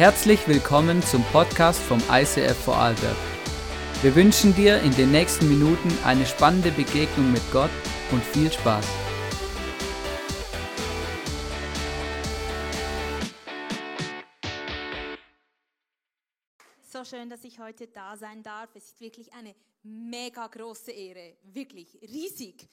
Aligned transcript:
Herzlich 0.00 0.48
willkommen 0.48 1.02
zum 1.02 1.22
Podcast 1.24 1.78
vom 1.78 1.98
ICF 2.10 2.56
Vorarlberg. 2.64 3.18
Wir 4.00 4.16
wünschen 4.16 4.54
dir 4.54 4.80
in 4.80 4.92
den 4.92 5.10
nächsten 5.10 5.46
Minuten 5.46 5.90
eine 6.06 6.24
spannende 6.24 6.70
Begegnung 6.70 7.30
mit 7.30 7.42
Gott 7.52 7.68
und 8.10 8.24
viel 8.24 8.50
Spaß. 8.50 8.86
So 16.90 17.04
schön, 17.04 17.28
dass 17.28 17.44
ich 17.44 17.60
heute 17.60 17.86
da 17.86 18.16
sein 18.16 18.42
darf. 18.42 18.70
Es 18.74 18.92
ist 18.92 19.00
wirklich 19.02 19.30
eine 19.34 19.54
mega 19.82 20.46
große 20.46 20.92
Ehre, 20.92 21.36
wirklich 21.42 21.98
riesig. 22.00 22.70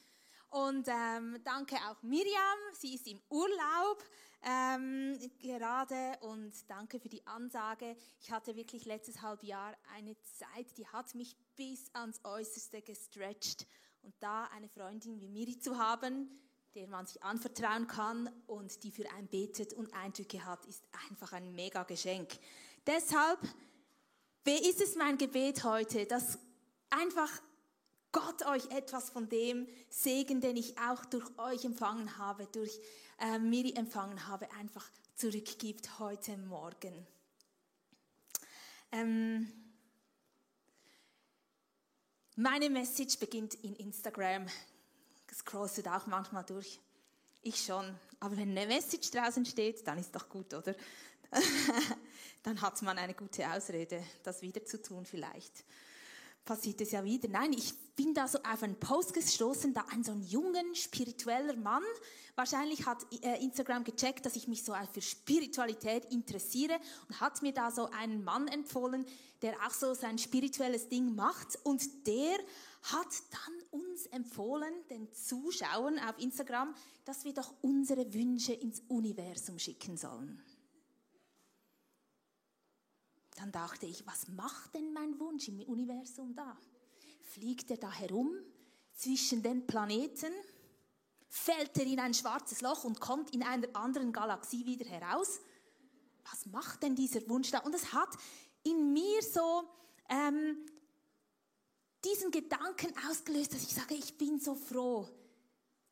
Und 0.49 0.87
ähm, 0.87 1.41
danke 1.43 1.75
auch 1.89 2.01
Miriam, 2.03 2.57
sie 2.71 2.95
ist 2.95 3.05
im 3.05 3.19
Urlaub 3.29 4.01
ähm, 4.47 5.19
gerade 5.39 6.17
und 6.21 6.53
danke 6.69 6.99
für 6.99 7.09
die 7.09 7.25
Ansage. 7.27 7.97
Ich 8.21 8.31
hatte 8.31 8.55
wirklich 8.55 8.85
letztes 8.85 9.21
Halbjahr 9.21 9.75
eine 9.93 10.15
Zeit, 10.21 10.77
die 10.77 10.87
hat 10.87 11.13
mich 11.15 11.35
bis 11.57 11.93
ans 11.93 12.21
Äußerste 12.23 12.81
gestretcht. 12.81 13.67
Und 14.03 14.15
da 14.21 14.45
eine 14.45 14.69
Freundin 14.69 15.19
wie 15.19 15.27
Miri 15.27 15.59
zu 15.59 15.77
haben, 15.77 16.29
der 16.75 16.87
man 16.87 17.05
sich 17.05 17.21
anvertrauen 17.23 17.87
kann 17.87 18.31
und 18.45 18.83
die 18.83 18.91
für 18.91 19.11
einen 19.11 19.27
betet 19.27 19.73
und 19.73 19.93
Eindrücke 19.93 20.45
hat, 20.45 20.65
ist 20.65 20.83
einfach 21.09 21.33
ein 21.33 21.53
mega 21.53 21.83
Geschenk. 21.83 22.39
Deshalb 22.85 23.39
ist 24.45 24.81
es 24.81 24.95
mein 24.95 25.17
Gebet 25.17 25.65
heute, 25.65 26.05
dass 26.05 26.39
einfach 26.89 27.29
Gott 28.13 28.45
euch 28.45 28.71
etwas 28.71 29.09
von 29.09 29.27
dem 29.27 29.67
Segen, 29.89 30.39
den 30.39 30.55
ich 30.55 30.77
auch 30.79 31.03
durch 31.05 31.25
euch 31.37 31.65
empfangen 31.65 32.17
habe, 32.17 32.47
durch 32.47 32.79
äh, 33.19 33.39
Miri 33.39 33.73
empfangen 33.75 34.27
habe, 34.27 34.51
einfach 34.53 34.89
zurückgibt 35.15 35.99
heute 35.99 36.37
Morgen. 36.37 37.05
Ähm, 38.91 39.51
meine 42.35 42.69
Message 42.69 43.17
beginnt 43.19 43.55
in 43.55 43.75
Instagram. 43.75 44.47
Scrollst 45.33 45.85
du 45.85 45.93
auch 45.93 46.07
manchmal 46.07 46.43
durch? 46.43 46.79
Ich 47.41 47.63
schon. 47.63 47.97
Aber 48.19 48.37
wenn 48.37 48.51
eine 48.51 48.67
Message 48.67 49.11
draußen 49.11 49.45
steht, 49.45 49.85
dann 49.87 49.97
ist 49.97 50.15
doch 50.15 50.29
gut, 50.29 50.53
oder? 50.53 50.75
dann 52.43 52.61
hat 52.61 52.81
man 52.81 52.97
eine 52.97 53.13
gute 53.13 53.49
Ausrede, 53.51 54.03
das 54.23 54.41
wieder 54.41 54.65
zu 54.65 54.81
tun 54.81 55.05
vielleicht 55.05 55.63
passiert 56.47 56.81
es 56.81 56.91
ja 56.91 57.03
wieder. 57.03 57.29
Nein, 57.29 57.53
ich 57.53 57.75
bin 57.95 58.15
da 58.15 58.27
so 58.27 58.39
auf 58.39 58.63
einen 58.63 58.79
Post 58.79 59.13
gestoßen, 59.13 59.73
da 59.73 59.85
ein 59.91 60.03
so 60.03 60.13
ein 60.13 60.23
jungen, 60.23 60.73
spiritueller 60.73 61.55
Mann, 61.55 61.83
wahrscheinlich 62.35 62.85
hat 62.85 63.05
äh, 63.21 63.43
Instagram 63.43 63.83
gecheckt, 63.83 64.25
dass 64.25 64.35
ich 64.35 64.47
mich 64.47 64.63
so 64.63 64.73
für 64.91 65.01
Spiritualität 65.01 66.05
interessiere 66.05 66.79
und 67.09 67.19
hat 67.19 67.41
mir 67.41 67.51
da 67.51 67.69
so 67.69 67.89
einen 67.91 68.23
Mann 68.23 68.47
empfohlen, 68.47 69.05
der 69.41 69.53
auch 69.65 69.73
so 69.73 69.93
sein 69.93 70.17
spirituelles 70.17 70.89
Ding 70.89 71.13
macht 71.15 71.59
und 71.63 72.07
der 72.07 72.37
hat 72.83 73.07
dann 73.31 73.81
uns 73.81 74.05
empfohlen, 74.07 74.73
den 74.89 75.11
Zuschauern 75.11 75.99
auf 75.99 76.17
Instagram, 76.19 76.73
dass 77.05 77.25
wir 77.25 77.33
doch 77.33 77.53
unsere 77.61 78.13
Wünsche 78.13 78.53
ins 78.53 78.81
Universum 78.87 79.59
schicken 79.59 79.97
sollen. 79.97 80.41
Dann 83.37 83.51
dachte 83.51 83.85
ich, 83.85 84.05
was 84.07 84.27
macht 84.29 84.73
denn 84.73 84.91
mein 84.93 85.19
Wunsch 85.19 85.47
im 85.47 85.59
Universum 85.61 86.33
da? 86.33 86.57
Fliegt 87.21 87.69
er 87.69 87.77
da 87.77 87.91
herum 87.91 88.31
zwischen 88.93 89.43
den 89.43 89.67
Planeten? 89.67 90.33
Fällt 91.29 91.77
er 91.77 91.85
in 91.85 91.99
ein 91.99 92.15
schwarzes 92.15 92.61
Loch 92.61 92.83
und 92.83 92.99
kommt 92.99 93.35
in 93.35 93.43
einer 93.43 93.67
anderen 93.75 94.11
Galaxie 94.11 94.65
wieder 94.65 94.85
heraus? 94.85 95.39
Was 96.31 96.47
macht 96.47 96.81
denn 96.81 96.95
dieser 96.95 97.29
Wunsch 97.29 97.51
da? 97.51 97.59
Und 97.59 97.75
es 97.75 97.93
hat 97.93 98.09
in 98.63 98.91
mir 98.91 99.21
so 99.21 99.69
ähm, 100.09 100.65
diesen 102.03 102.31
Gedanken 102.31 102.91
ausgelöst, 103.07 103.53
dass 103.53 103.61
ich 103.61 103.75
sage, 103.75 103.93
ich 103.93 104.17
bin 104.17 104.39
so 104.39 104.55
froh, 104.55 105.07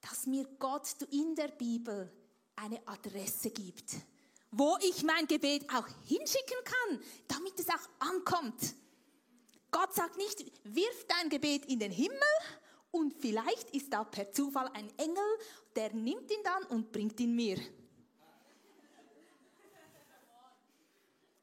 dass 0.01 0.25
mir 0.25 0.45
Gott 0.57 0.95
in 1.11 1.35
der 1.35 1.49
Bibel 1.49 2.11
eine 2.55 2.87
Adresse 2.87 3.51
gibt 3.51 3.97
wo 4.57 4.77
ich 4.81 5.03
mein 5.03 5.27
Gebet 5.27 5.69
auch 5.69 5.85
hinschicken 6.05 6.57
kann, 6.63 6.99
damit 7.27 7.59
es 7.59 7.67
auch 7.67 7.89
ankommt. 7.99 8.73
Gott 9.69 9.93
sagt 9.93 10.15
nicht, 10.15 10.39
wirf 10.63 11.05
dein 11.09 11.29
Gebet 11.29 11.65
in 11.65 11.79
den 11.79 11.91
Himmel 11.91 12.21
und 12.91 13.13
vielleicht 13.19 13.71
ist 13.71 13.91
da 13.91 14.05
per 14.05 14.31
Zufall 14.31 14.69
ein 14.73 14.89
Engel, 14.97 15.23
der 15.75 15.93
nimmt 15.93 16.31
ihn 16.31 16.43
dann 16.43 16.63
und 16.67 16.93
bringt 16.93 17.19
ihn 17.19 17.35
mir. 17.35 17.59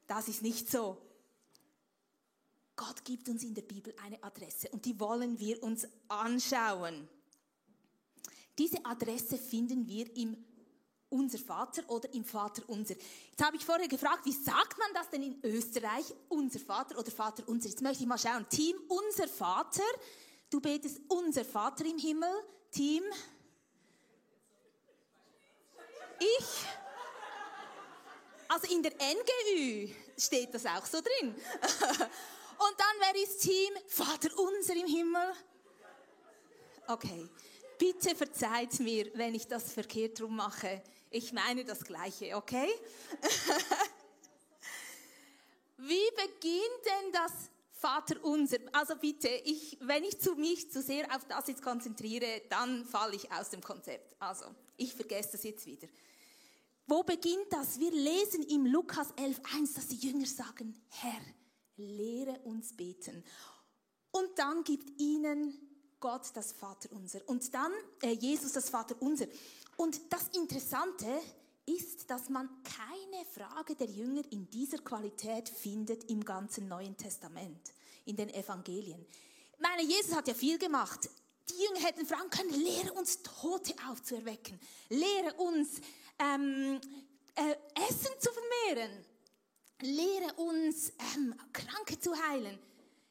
Das 0.07 0.27
ist 0.27 0.41
nicht 0.41 0.69
so. 0.69 0.97
Gott 2.75 3.05
gibt 3.05 3.29
uns 3.29 3.43
in 3.43 3.53
der 3.53 3.61
Bibel 3.61 3.93
eine 4.03 4.23
Adresse 4.23 4.69
und 4.69 4.83
die 4.85 4.99
wollen 4.99 5.39
wir 5.39 5.61
uns 5.61 5.87
anschauen. 6.07 7.07
Diese 8.57 8.83
Adresse 8.83 9.37
finden 9.37 9.87
wir 9.87 10.15
im 10.17 10.43
unser 11.13 11.37
Vater 11.37 11.83
oder 11.89 12.11
im 12.13 12.25
Vater 12.25 12.63
unser. 12.67 12.95
Jetzt 12.95 13.43
habe 13.43 13.55
ich 13.55 13.63
vorher 13.63 13.87
gefragt, 13.87 14.25
wie 14.25 14.31
sagt 14.31 14.77
man 14.77 14.93
das 14.93 15.09
denn 15.09 15.23
in 15.23 15.39
Österreich? 15.43 16.13
Unser 16.27 16.59
Vater 16.59 16.97
oder 16.97 17.11
Vater 17.11 17.43
unser. 17.47 17.69
Jetzt 17.69 17.81
möchte 17.81 18.03
ich 18.03 18.09
mal 18.09 18.17
schauen. 18.17 18.47
Team, 18.49 18.75
unser 18.87 19.27
Vater. 19.27 19.83
Du 20.49 20.59
betest 20.59 21.01
unser 21.07 21.45
Vater 21.45 21.85
im 21.85 21.97
Himmel. 21.97 22.31
Team. 22.71 23.03
Ich. 26.19 26.47
Also 28.47 28.73
in 28.73 28.81
der 28.81 28.93
NGÜ 28.93 29.93
steht 30.17 30.53
das 30.53 30.65
auch 30.65 30.85
so 30.85 30.99
drin. 30.99 31.33
Und 31.33 32.75
dann 32.77 32.99
wäre 32.99 33.23
es 33.23 33.37
Team 33.37 33.73
Vater 33.87 34.29
unser 34.37 34.75
im 34.75 34.87
Himmel. 34.87 35.33
Okay. 36.87 37.29
Bitte 37.77 38.15
verzeiht 38.15 38.79
mir, 38.79 39.11
wenn 39.15 39.35
ich 39.35 39.47
das 39.47 39.73
verkehrt 39.73 40.21
rum 40.21 40.37
mache. 40.37 40.81
Ich 41.15 41.31
meine 41.31 41.63
das 41.63 41.83
Gleiche, 41.83 42.35
okay? 42.35 42.67
Wie 45.77 46.09
beginnt 46.15 46.85
denn 46.85 47.11
das 47.11 47.31
Vater 47.71 48.15
unser? 48.23 48.57
Also 48.71 48.95
bitte, 48.95 49.27
ich, 49.27 49.77
wenn 49.81 50.03
ich 50.03 50.19
zu 50.19 50.33
mich 50.33 50.71
zu 50.71 50.81
sehr 50.81 51.05
auf 51.15 51.23
das 51.27 51.45
jetzt 51.45 51.61
konzentriere, 51.61 52.41
dann 52.49 52.83
falle 52.83 53.15
ich 53.15 53.31
aus 53.31 53.51
dem 53.51 53.61
Konzept. 53.61 54.15
Also, 54.19 54.45
ich 54.75 54.95
vergesse 54.95 55.33
das 55.33 55.43
jetzt 55.43 55.67
wieder. 55.67 55.87
Wo 56.87 57.03
beginnt 57.03 57.45
das? 57.51 57.79
Wir 57.79 57.91
lesen 57.91 58.41
im 58.49 58.65
Lukas 58.65 59.13
11.1, 59.13 59.75
dass 59.75 59.89
die 59.89 60.07
Jünger 60.07 60.25
sagen, 60.25 60.73
Herr, 60.89 61.21
lehre 61.77 62.39
uns 62.39 62.75
beten. 62.75 63.23
Und 64.09 64.39
dann 64.39 64.63
gibt 64.63 64.99
ihnen 64.99 65.53
Gott 65.99 66.31
das 66.33 66.53
Vater 66.53 66.89
unser. 66.91 67.21
Und 67.29 67.53
dann 67.53 67.71
äh, 68.01 68.13
Jesus 68.13 68.53
das 68.53 68.71
Vater 68.71 68.95
unser. 68.99 69.27
Und 69.77 69.99
das 70.11 70.27
Interessante 70.29 71.07
ist, 71.65 72.09
dass 72.09 72.29
man 72.29 72.49
keine 72.63 73.25
Frage 73.25 73.75
der 73.75 73.87
Jünger 73.87 74.23
in 74.31 74.49
dieser 74.49 74.79
Qualität 74.79 75.49
findet 75.49 76.09
im 76.09 76.23
ganzen 76.23 76.67
Neuen 76.67 76.97
Testament, 76.97 77.73
in 78.05 78.15
den 78.15 78.29
Evangelien. 78.29 79.05
Ich 79.53 79.59
meine, 79.59 79.83
Jesus 79.83 80.15
hat 80.15 80.27
ja 80.27 80.33
viel 80.33 80.57
gemacht. 80.57 81.09
Die 81.49 81.63
Jünger 81.63 81.85
hätten 81.85 82.05
fragen 82.05 82.29
können, 82.29 82.51
lehre 82.51 82.93
uns 82.93 83.21
Tote 83.21 83.73
aufzuerwecken, 83.89 84.59
lehre 84.89 85.33
uns 85.37 85.81
ähm, 86.19 86.79
äh, 87.35 87.55
Essen 87.89 88.11
zu 88.19 88.29
vermehren, 88.31 89.05
lehre 89.81 90.33
uns 90.35 90.91
ähm, 91.15 91.35
Kranke 91.51 91.99
zu 91.99 92.15
heilen. 92.29 92.59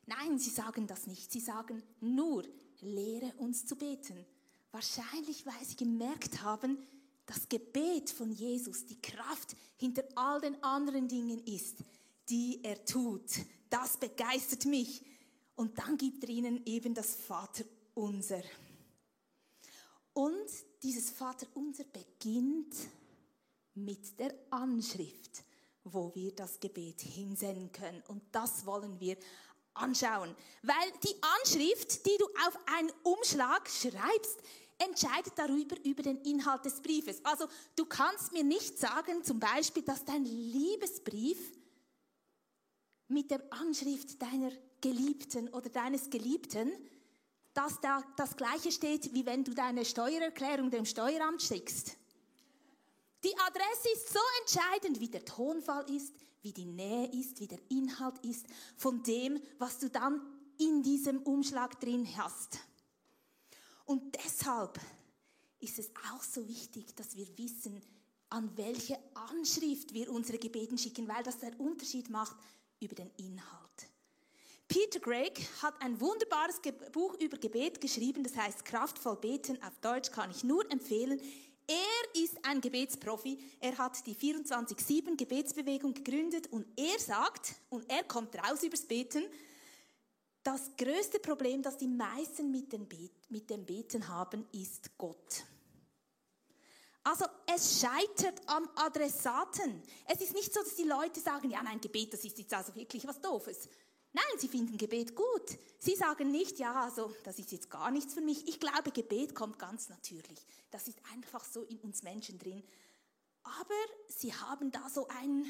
Nein, 0.06 0.38
sie 0.38 0.50
sagen 0.50 0.86
das 0.86 1.06
nicht. 1.06 1.30
Sie 1.30 1.40
sagen 1.40 1.82
nur, 2.00 2.44
lehre 2.80 3.32
uns 3.36 3.66
zu 3.66 3.76
beten. 3.76 4.26
Wahrscheinlich, 4.72 5.46
weil 5.46 5.64
sie 5.64 5.76
gemerkt 5.76 6.42
haben, 6.42 6.78
das 7.26 7.48
Gebet 7.48 8.10
von 8.10 8.32
Jesus 8.32 8.86
die 8.86 9.00
Kraft 9.00 9.54
hinter 9.76 10.02
all 10.14 10.40
den 10.40 10.62
anderen 10.62 11.08
Dingen 11.08 11.44
ist, 11.46 11.78
die 12.28 12.60
er 12.62 12.84
tut. 12.84 13.30
Das 13.70 13.96
begeistert 13.96 14.64
mich. 14.64 15.02
Und 15.54 15.78
dann 15.78 15.96
gibt 15.96 16.24
er 16.24 16.30
ihnen 16.30 16.64
eben 16.66 16.94
das 16.94 17.14
Vaterunser. 17.14 18.42
Und 20.14 20.48
dieses 20.82 21.10
Vaterunser 21.10 21.84
beginnt 21.84 22.74
mit 23.74 24.18
der 24.18 24.34
Anschrift, 24.50 25.44
wo 25.84 26.14
wir 26.14 26.34
das 26.34 26.60
Gebet 26.60 27.00
hinsenden 27.00 27.72
können. 27.72 28.02
Und 28.08 28.22
das 28.32 28.66
wollen 28.66 28.98
wir 29.00 29.16
anschauen. 29.74 30.34
Weil 30.62 30.92
die 31.02 31.16
Anschrift, 31.38 32.04
die 32.06 32.16
du 32.18 32.26
auf 32.46 32.58
einen 32.66 32.92
Umschlag 33.02 33.68
schreibst, 33.68 34.38
entscheidet 34.84 35.32
darüber, 35.36 35.76
über 35.84 36.02
den 36.02 36.18
Inhalt 36.22 36.64
des 36.64 36.80
Briefes. 36.80 37.24
Also 37.24 37.46
du 37.76 37.84
kannst 37.84 38.32
mir 38.32 38.44
nicht 38.44 38.78
sagen, 38.78 39.22
zum 39.22 39.40
Beispiel, 39.40 39.82
dass 39.82 40.04
dein 40.04 40.24
Liebesbrief 40.24 41.38
mit 43.08 43.30
der 43.30 43.42
Anschrift 43.52 44.20
deiner 44.20 44.52
Geliebten 44.80 45.48
oder 45.50 45.68
deines 45.68 46.10
Geliebten, 46.10 46.72
dass 47.54 47.80
da 47.80 48.02
das 48.16 48.36
gleiche 48.36 48.72
steht, 48.72 49.12
wie 49.14 49.26
wenn 49.26 49.44
du 49.44 49.52
deine 49.52 49.84
Steuererklärung 49.84 50.70
dem 50.70 50.84
Steueramt 50.84 51.42
schickst. 51.42 51.96
Die 53.24 53.38
Adresse 53.46 53.88
ist 53.92 54.12
so 54.12 54.18
entscheidend, 54.40 55.00
wie 55.00 55.08
der 55.08 55.24
Tonfall 55.24 55.88
ist, 55.90 56.14
wie 56.40 56.52
die 56.52 56.64
Nähe 56.64 57.06
ist, 57.12 57.38
wie 57.40 57.46
der 57.46 57.60
Inhalt 57.68 58.18
ist 58.24 58.46
von 58.76 59.02
dem, 59.02 59.40
was 59.58 59.78
du 59.78 59.88
dann 59.88 60.20
in 60.58 60.82
diesem 60.82 61.22
Umschlag 61.22 61.78
drin 61.78 62.08
hast. 62.16 62.58
Und 63.92 64.16
deshalb 64.24 64.80
ist 65.60 65.78
es 65.78 65.90
auch 66.10 66.22
so 66.22 66.48
wichtig, 66.48 66.96
dass 66.96 67.14
wir 67.14 67.26
wissen, 67.36 67.78
an 68.30 68.50
welche 68.56 68.98
Anschrift 69.12 69.92
wir 69.92 70.10
unsere 70.10 70.38
Gebeten 70.38 70.78
schicken, 70.78 71.06
weil 71.06 71.22
das 71.22 71.40
der 71.40 71.60
Unterschied 71.60 72.08
macht 72.08 72.34
über 72.80 72.94
den 72.94 73.10
Inhalt. 73.18 73.90
Peter 74.66 74.98
Gregg 74.98 75.42
hat 75.60 75.74
ein 75.82 76.00
wunderbares 76.00 76.62
Buch 76.90 77.20
über 77.20 77.36
Gebet 77.36 77.82
geschrieben, 77.82 78.24
das 78.24 78.34
heißt 78.34 78.64
Kraftvoll 78.64 79.16
beten, 79.16 79.62
auf 79.62 79.78
Deutsch 79.82 80.10
kann 80.10 80.30
ich 80.30 80.42
nur 80.42 80.64
empfehlen. 80.72 81.20
Er 81.66 82.22
ist 82.22 82.42
ein 82.46 82.62
Gebetsprofi, 82.62 83.38
er 83.60 83.76
hat 83.76 84.06
die 84.06 84.14
24-7 84.14 85.18
Gebetsbewegung 85.18 85.92
gegründet 85.92 86.46
und 86.46 86.66
er 86.78 86.98
sagt, 86.98 87.56
und 87.68 87.84
er 87.90 88.04
kommt 88.04 88.34
raus 88.36 88.62
übers 88.62 88.86
Beten, 88.86 89.24
das 90.42 90.70
größte 90.76 91.20
Problem, 91.20 91.62
das 91.62 91.76
die 91.76 91.88
meisten 91.88 92.50
mit 92.50 92.72
dem, 92.72 92.88
mit 93.28 93.48
dem 93.50 93.64
Beten 93.64 94.08
haben, 94.08 94.46
ist 94.52 94.96
Gott. 94.98 95.44
Also 97.04 97.24
es 97.46 97.80
scheitert 97.80 98.40
am 98.46 98.68
Adressaten. 98.76 99.82
Es 100.06 100.20
ist 100.20 100.34
nicht 100.34 100.52
so, 100.52 100.62
dass 100.62 100.76
die 100.76 100.84
Leute 100.84 101.20
sagen, 101.20 101.50
ja, 101.50 101.62
nein, 101.62 101.80
Gebet, 101.80 102.12
das 102.12 102.24
ist 102.24 102.38
jetzt 102.38 102.54
also 102.54 102.74
wirklich 102.74 103.06
was 103.06 103.20
Doofes. 103.20 103.68
Nein, 104.12 104.38
sie 104.38 104.48
finden 104.48 104.76
Gebet 104.76 105.16
gut. 105.16 105.58
Sie 105.78 105.96
sagen 105.96 106.30
nicht, 106.30 106.58
ja, 106.58 106.82
also 106.82 107.14
das 107.24 107.38
ist 107.38 107.50
jetzt 107.50 107.70
gar 107.70 107.90
nichts 107.90 108.14
für 108.14 108.20
mich. 108.20 108.46
Ich 108.46 108.60
glaube, 108.60 108.92
Gebet 108.92 109.34
kommt 109.34 109.58
ganz 109.58 109.88
natürlich. 109.88 110.46
Das 110.70 110.86
ist 110.86 110.98
einfach 111.12 111.44
so 111.44 111.64
in 111.64 111.78
uns 111.80 112.02
Menschen 112.02 112.38
drin. 112.38 112.62
Aber 113.42 113.74
sie 114.08 114.32
haben 114.32 114.70
da 114.70 114.88
so 114.88 115.08
ein, 115.08 115.44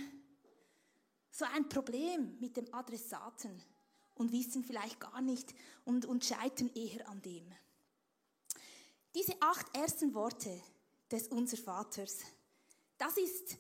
so 1.31 1.45
ein 1.45 1.69
Problem 1.69 2.39
mit 2.41 2.57
dem 2.57 2.73
Adressaten 2.73 3.63
und 4.15 4.33
wissen 4.33 4.65
vielleicht 4.65 5.01
gar 5.01 5.21
nicht 5.21 5.55
und, 5.85 6.07
und 6.07 6.25
scheitern 6.25 6.71
eher 6.75 7.09
an 7.09 7.23
dem. 7.23 7.47
Diese 9.15 9.35
acht 9.41 9.77
ersten 9.77 10.15
Worte, 10.15 10.61
des 11.13 11.29
Unser 11.29 11.59
Vaters. 11.59 12.21
Das 12.99 13.17
ist 13.17 13.57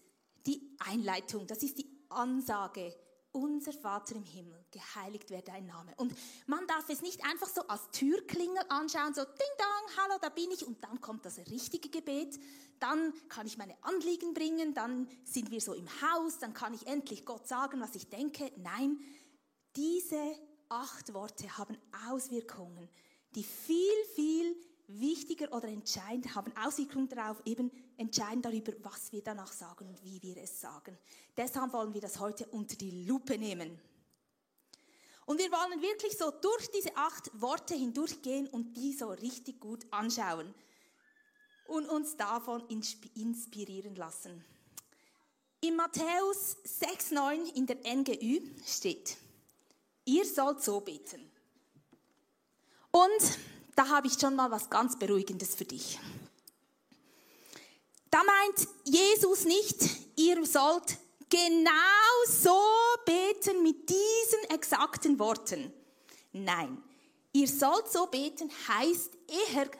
die 0.46 0.74
Einleitung, 0.78 1.46
das 1.46 1.62
ist 1.62 1.78
die 1.78 1.88
Ansage. 2.08 2.94
Unser 3.34 3.72
Vater 3.72 4.14
im 4.14 4.24
Himmel, 4.24 4.62
geheiligt 4.70 5.30
werde 5.30 5.52
dein 5.52 5.64
Name. 5.64 5.94
Und 5.96 6.14
man 6.46 6.66
darf 6.66 6.86
es 6.90 7.00
nicht 7.00 7.24
einfach 7.24 7.48
so 7.48 7.62
als 7.62 7.88
Türklingel 7.90 8.62
anschauen, 8.68 9.14
so 9.14 9.24
ding 9.24 9.54
dong, 9.58 9.96
hallo, 9.96 10.18
da 10.20 10.28
bin 10.28 10.50
ich, 10.50 10.66
und 10.66 10.84
dann 10.84 11.00
kommt 11.00 11.24
das 11.24 11.38
richtige 11.38 11.88
Gebet. 11.88 12.38
Dann 12.78 13.14
kann 13.30 13.46
ich 13.46 13.56
meine 13.56 13.74
Anliegen 13.82 14.34
bringen, 14.34 14.74
dann 14.74 15.08
sind 15.24 15.50
wir 15.50 15.62
so 15.62 15.72
im 15.72 15.88
Haus, 16.02 16.40
dann 16.40 16.52
kann 16.52 16.74
ich 16.74 16.86
endlich 16.86 17.24
Gott 17.24 17.48
sagen, 17.48 17.80
was 17.80 17.94
ich 17.94 18.10
denke. 18.10 18.52
Nein, 18.58 18.98
diese 19.76 20.36
acht 20.68 21.12
Worte 21.14 21.56
haben 21.58 21.76
Auswirkungen, 22.08 22.88
die 23.34 23.44
viel, 23.44 24.04
viel 24.14 24.56
wichtiger 24.88 25.52
oder 25.52 25.68
entscheidend, 25.68 26.34
haben 26.34 26.52
Auswirkungen 26.56 27.08
darauf, 27.08 27.40
eben 27.44 27.70
entscheiden 27.96 28.42
darüber, 28.42 28.72
was 28.82 29.12
wir 29.12 29.22
danach 29.22 29.52
sagen 29.52 29.88
und 29.88 30.04
wie 30.04 30.22
wir 30.22 30.36
es 30.38 30.60
sagen. 30.60 30.98
Deshalb 31.36 31.72
wollen 31.72 31.94
wir 31.94 32.00
das 32.00 32.18
heute 32.18 32.46
unter 32.46 32.76
die 32.76 33.04
Lupe 33.06 33.38
nehmen. 33.38 33.78
Und 35.24 35.38
wir 35.38 35.50
wollen 35.50 35.80
wirklich 35.80 36.16
so 36.18 36.30
durch 36.30 36.68
diese 36.70 36.96
acht 36.96 37.30
Worte 37.40 37.74
hindurchgehen 37.74 38.48
und 38.48 38.76
die 38.76 38.92
so 38.92 39.08
richtig 39.08 39.60
gut 39.60 39.86
anschauen 39.90 40.52
und 41.66 41.88
uns 41.88 42.16
davon 42.16 42.62
inspirieren 43.14 43.94
lassen. 43.94 44.44
In 45.60 45.76
Matthäus 45.76 46.56
6,9 46.64 47.54
in 47.54 47.66
der 47.66 47.76
NGÜ 47.76 48.40
steht, 48.66 49.16
ihr 50.04 50.24
sollt 50.24 50.62
so 50.62 50.80
beten. 50.80 51.30
Und 52.90 53.38
da 53.74 53.88
habe 53.88 54.06
ich 54.06 54.14
schon 54.14 54.36
mal 54.36 54.50
was 54.50 54.68
ganz 54.68 54.98
Beruhigendes 54.98 55.54
für 55.54 55.64
dich. 55.64 55.98
Da 58.10 58.22
meint 58.22 58.68
Jesus 58.84 59.44
nicht, 59.46 59.78
ihr 60.16 60.44
sollt 60.44 60.98
genau 61.30 61.70
so 62.28 62.60
beten 63.06 63.62
mit 63.62 63.88
diesen 63.88 64.50
exakten 64.50 65.18
Worten. 65.18 65.72
Nein, 66.32 66.82
ihr 67.32 67.48
sollt 67.48 67.90
so 67.90 68.06
beten 68.06 68.50
heißt 68.68 69.12
eher 69.54 69.70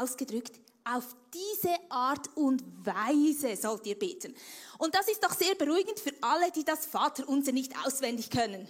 ausgedrückt, 0.00 0.58
auf 0.84 1.04
diese 1.34 1.74
Art 1.90 2.34
und 2.36 2.62
Weise 2.86 3.56
sollt 3.56 3.86
ihr 3.86 3.98
beten. 3.98 4.34
Und 4.78 4.94
das 4.94 5.08
ist 5.08 5.22
doch 5.22 5.34
sehr 5.34 5.54
beruhigend 5.56 5.98
für 5.98 6.12
alle, 6.20 6.50
die 6.52 6.64
das 6.64 6.86
Vaterunser 6.86 7.52
nicht 7.52 7.72
auswendig 7.84 8.30
können. 8.30 8.68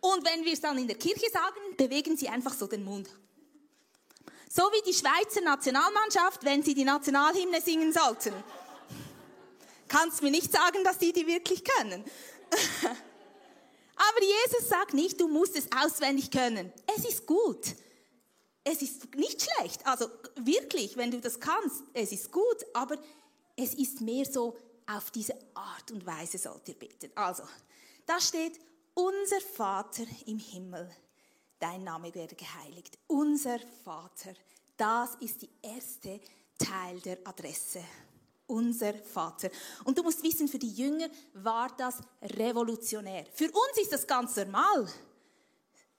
Und 0.00 0.24
wenn 0.24 0.44
wir 0.44 0.52
es 0.52 0.60
dann 0.60 0.78
in 0.78 0.86
der 0.86 0.96
Kirche 0.96 1.30
sagen, 1.30 1.76
bewegen 1.76 2.16
sie 2.16 2.28
einfach 2.28 2.54
so 2.54 2.66
den 2.66 2.84
Mund. 2.84 3.08
So 4.48 4.62
wie 4.62 4.90
die 4.90 4.94
Schweizer 4.94 5.40
Nationalmannschaft, 5.42 6.44
wenn 6.44 6.62
sie 6.62 6.74
die 6.74 6.84
Nationalhymne 6.84 7.60
singen 7.60 7.92
sollten. 7.92 8.32
Kannst 9.88 10.22
mir 10.22 10.30
nicht 10.30 10.52
sagen, 10.52 10.84
dass 10.84 10.98
die 10.98 11.12
die 11.12 11.26
wirklich 11.26 11.64
können. 11.64 12.04
Aber 13.96 14.22
Jesus 14.22 14.68
sagt 14.68 14.94
nicht, 14.94 15.20
du 15.20 15.28
musst 15.28 15.56
es 15.56 15.68
auswendig 15.72 16.30
können. 16.30 16.72
Es 16.96 17.04
ist 17.04 17.26
gut. 17.26 17.74
Es 18.62 18.82
ist 18.82 19.14
nicht 19.16 19.42
schlecht. 19.42 19.84
Also 19.86 20.08
wirklich, 20.36 20.96
wenn 20.96 21.10
du 21.10 21.20
das 21.20 21.40
kannst, 21.40 21.82
es 21.94 22.12
ist 22.12 22.30
gut. 22.30 22.64
Aber 22.74 22.96
es 23.56 23.74
ist 23.74 24.00
mehr 24.00 24.24
so, 24.24 24.56
auf 24.88 25.10
diese 25.10 25.34
Art 25.54 25.90
und 25.90 26.06
Weise 26.06 26.38
sollt 26.38 26.66
ihr 26.68 26.74
beten. 26.74 27.10
Also, 27.14 27.42
da 28.06 28.18
steht, 28.20 28.58
unser 28.98 29.40
Vater 29.40 30.04
im 30.26 30.40
Himmel 30.40 30.90
dein 31.60 31.84
Name 31.84 32.12
werde 32.14 32.34
geheiligt. 32.34 32.98
Unser 33.06 33.58
Vater, 33.84 34.34
das 34.76 35.14
ist 35.20 35.42
die 35.42 35.50
erste 35.62 36.20
Teil 36.58 36.98
der 37.00 37.18
Adresse. 37.24 37.80
Unser 38.48 38.94
Vater. 38.94 39.50
Und 39.84 39.98
du 39.98 40.02
musst 40.02 40.22
wissen, 40.22 40.48
für 40.48 40.58
die 40.58 40.72
Jünger 40.72 41.08
war 41.34 41.68
das 41.76 41.98
revolutionär. 42.22 43.26
Für 43.34 43.46
uns 43.46 43.78
ist 43.80 43.92
das 43.92 44.06
ganz 44.06 44.34
normal. 44.36 44.88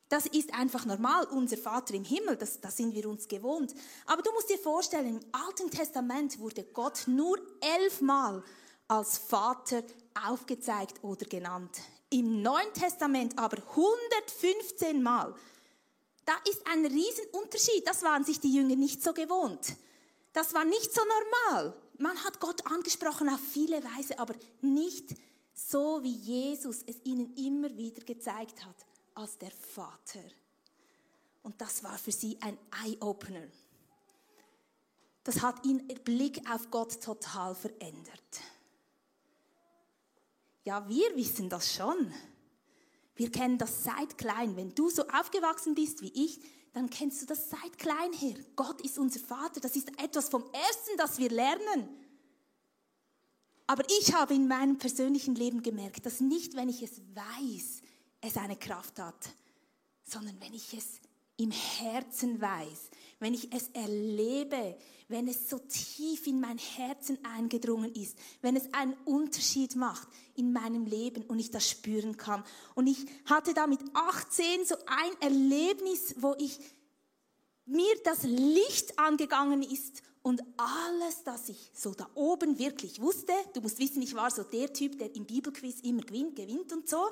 Das 0.09 0.25
ist 0.25 0.53
einfach 0.53 0.85
normal, 0.85 1.25
unser 1.27 1.57
Vater 1.57 1.93
im 1.93 2.03
Himmel, 2.03 2.35
das, 2.35 2.59
das 2.59 2.75
sind 2.75 2.95
wir 2.95 3.07
uns 3.07 3.27
gewohnt. 3.27 3.75
Aber 4.07 4.23
du 4.23 4.31
musst 4.33 4.49
dir 4.49 4.57
vorstellen, 4.57 5.19
im 5.19 5.19
Alten 5.31 5.69
Testament 5.69 6.39
wurde 6.39 6.63
Gott 6.63 7.03
nur 7.05 7.37
elfmal 7.61 8.43
als 8.87 9.19
Vater 9.19 9.83
aufgezeigt 10.27 11.03
oder 11.03 11.25
genannt. 11.27 11.79
Im 12.09 12.41
Neuen 12.41 12.73
Testament 12.73 13.37
aber 13.37 13.57
115 13.57 15.01
Mal. 15.01 15.35
Da 16.25 16.33
ist 16.49 16.65
ein 16.67 16.85
Riesenunterschied. 16.85 17.87
Das 17.87 18.03
waren 18.03 18.23
sich 18.23 18.39
die 18.39 18.53
Jünger 18.53 18.75
nicht 18.75 19.03
so 19.03 19.13
gewohnt. 19.13 19.75
Das 20.33 20.53
war 20.53 20.65
nicht 20.65 20.93
so 20.93 21.01
normal. 21.01 21.75
Man 21.97 22.23
hat 22.23 22.39
Gott 22.39 22.65
angesprochen 22.67 23.29
auf 23.29 23.39
viele 23.39 23.83
Weise, 23.83 24.17
aber 24.19 24.35
nicht 24.61 25.15
so, 25.53 26.01
wie 26.01 26.13
Jesus 26.13 26.83
es 26.85 26.97
ihnen 27.03 27.35
immer 27.35 27.75
wieder 27.75 28.03
gezeigt 28.05 28.63
hat, 28.65 28.75
als 29.15 29.37
der 29.37 29.51
Vater. 29.51 30.23
Und 31.43 31.59
das 31.59 31.83
war 31.83 31.97
für 31.97 32.11
sie 32.11 32.37
ein 32.41 32.57
Eye-Opener. 32.83 33.47
Das 35.23 35.41
hat 35.41 35.65
ihren 35.65 35.87
Blick 36.03 36.41
auf 36.49 36.71
Gott 36.71 37.01
total 37.03 37.53
verändert. 37.53 38.41
Ja, 40.63 40.87
wir 40.87 41.15
wissen 41.15 41.49
das 41.49 41.73
schon. 41.73 42.13
Wir 43.15 43.31
kennen 43.31 43.57
das 43.57 43.83
seit 43.83 44.17
klein. 44.17 44.55
Wenn 44.55 44.73
du 44.75 44.89
so 44.89 45.07
aufgewachsen 45.07 45.75
bist 45.75 46.01
wie 46.01 46.11
ich, 46.13 46.39
dann 46.73 46.89
kennst 46.89 47.21
du 47.21 47.25
das 47.25 47.49
seit 47.49 47.77
klein 47.77 48.13
her. 48.13 48.37
Gott 48.55 48.81
ist 48.81 48.97
unser 48.97 49.19
Vater. 49.19 49.59
Das 49.59 49.75
ist 49.75 49.89
etwas 50.01 50.29
vom 50.29 50.43
Ersten, 50.53 50.97
das 50.97 51.17
wir 51.17 51.29
lernen. 51.29 51.89
Aber 53.67 53.83
ich 53.99 54.13
habe 54.13 54.33
in 54.33 54.47
meinem 54.47 54.77
persönlichen 54.77 55.35
Leben 55.35 55.61
gemerkt, 55.61 56.05
dass 56.05 56.21
nicht, 56.21 56.55
wenn 56.55 56.69
ich 56.69 56.81
es 56.81 57.01
weiß, 57.13 57.81
es 58.21 58.37
eine 58.37 58.55
Kraft 58.55 58.99
hat, 58.99 59.29
sondern 60.03 60.39
wenn 60.41 60.53
ich 60.53 60.73
es 60.73 60.99
im 61.39 61.51
Herzen 61.51 62.41
weiß, 62.41 62.89
wenn 63.19 63.33
ich 63.33 63.51
es 63.53 63.69
erlebe, 63.69 64.77
wenn 65.07 65.27
es 65.27 65.49
so 65.49 65.57
tief 65.57 66.27
in 66.27 66.39
mein 66.39 66.57
Herzen 66.57 67.17
eingedrungen 67.25 67.93
ist, 67.95 68.17
wenn 68.41 68.55
es 68.55 68.73
einen 68.73 68.93
Unterschied 69.05 69.75
macht 69.75 70.07
in 70.35 70.53
meinem 70.53 70.85
Leben 70.85 71.23
und 71.23 71.39
ich 71.39 71.49
das 71.49 71.67
spüren 71.67 72.17
kann. 72.17 72.43
Und 72.75 72.87
ich 72.87 73.05
hatte 73.25 73.53
da 73.53 73.67
mit 73.67 73.79
18 73.93 74.65
so 74.65 74.75
ein 74.85 75.21
Erlebnis, 75.21 76.15
wo 76.17 76.35
ich 76.37 76.59
mir 77.65 77.95
das 78.03 78.23
Licht 78.23 78.99
angegangen 78.99 79.63
ist 79.63 80.03
und 80.21 80.41
alles, 80.57 81.23
das 81.23 81.49
ich 81.49 81.71
so 81.73 81.93
da 81.93 82.09
oben 82.15 82.59
wirklich 82.59 83.01
wusste, 83.01 83.33
du 83.53 83.61
musst 83.61 83.79
wissen, 83.79 84.01
ich 84.01 84.13
war 84.13 84.29
so 84.29 84.43
der 84.43 84.73
Typ, 84.73 84.99
der 84.99 85.15
im 85.15 85.25
Bibelquiz 85.25 85.79
immer 85.81 86.01
gewinnt, 86.01 86.35
gewinnt 86.35 86.73
und 86.73 86.89
so, 86.89 87.07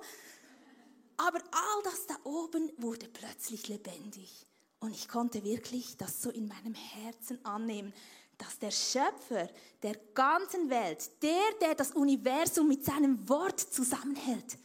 aber 1.18 1.40
all 1.52 1.84
das 1.84 2.06
da 2.08 2.16
oben 2.24 2.72
wurde 2.78 3.08
plötzlich 3.08 3.68
lebendig. 3.68 4.46
Und 4.80 4.92
ich 4.92 5.08
konnte 5.08 5.44
wirklich 5.44 5.98
das 5.98 6.22
so 6.22 6.30
in 6.30 6.48
meinem 6.48 6.76
Herzen 6.76 7.44
annehmen. 7.44 7.94
dass 8.40 8.60
der 8.60 8.70
Schöpfer 8.70 9.50
der 9.82 9.96
ganzen 10.14 10.70
Welt, 10.70 11.10
der, 11.24 11.42
der 11.60 11.74
das 11.74 11.94
Universum 11.94 12.68
mit 12.68 12.86
seinem 12.86 13.28
Wort 13.28 13.60
zusammenhält, 13.60 14.60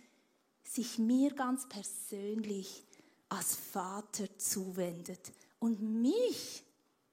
sich 0.62 0.98
mir 0.98 1.32
ganz 1.32 1.66
persönlich 1.66 2.84
als 3.30 3.54
Vater 3.54 4.26
zuwendet 4.36 5.32
und 5.58 5.80
mich, 5.80 6.62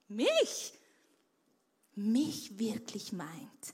mich, 0.09 0.73
mich 1.95 2.59
wirklich 2.59 3.13
meint. 3.13 3.73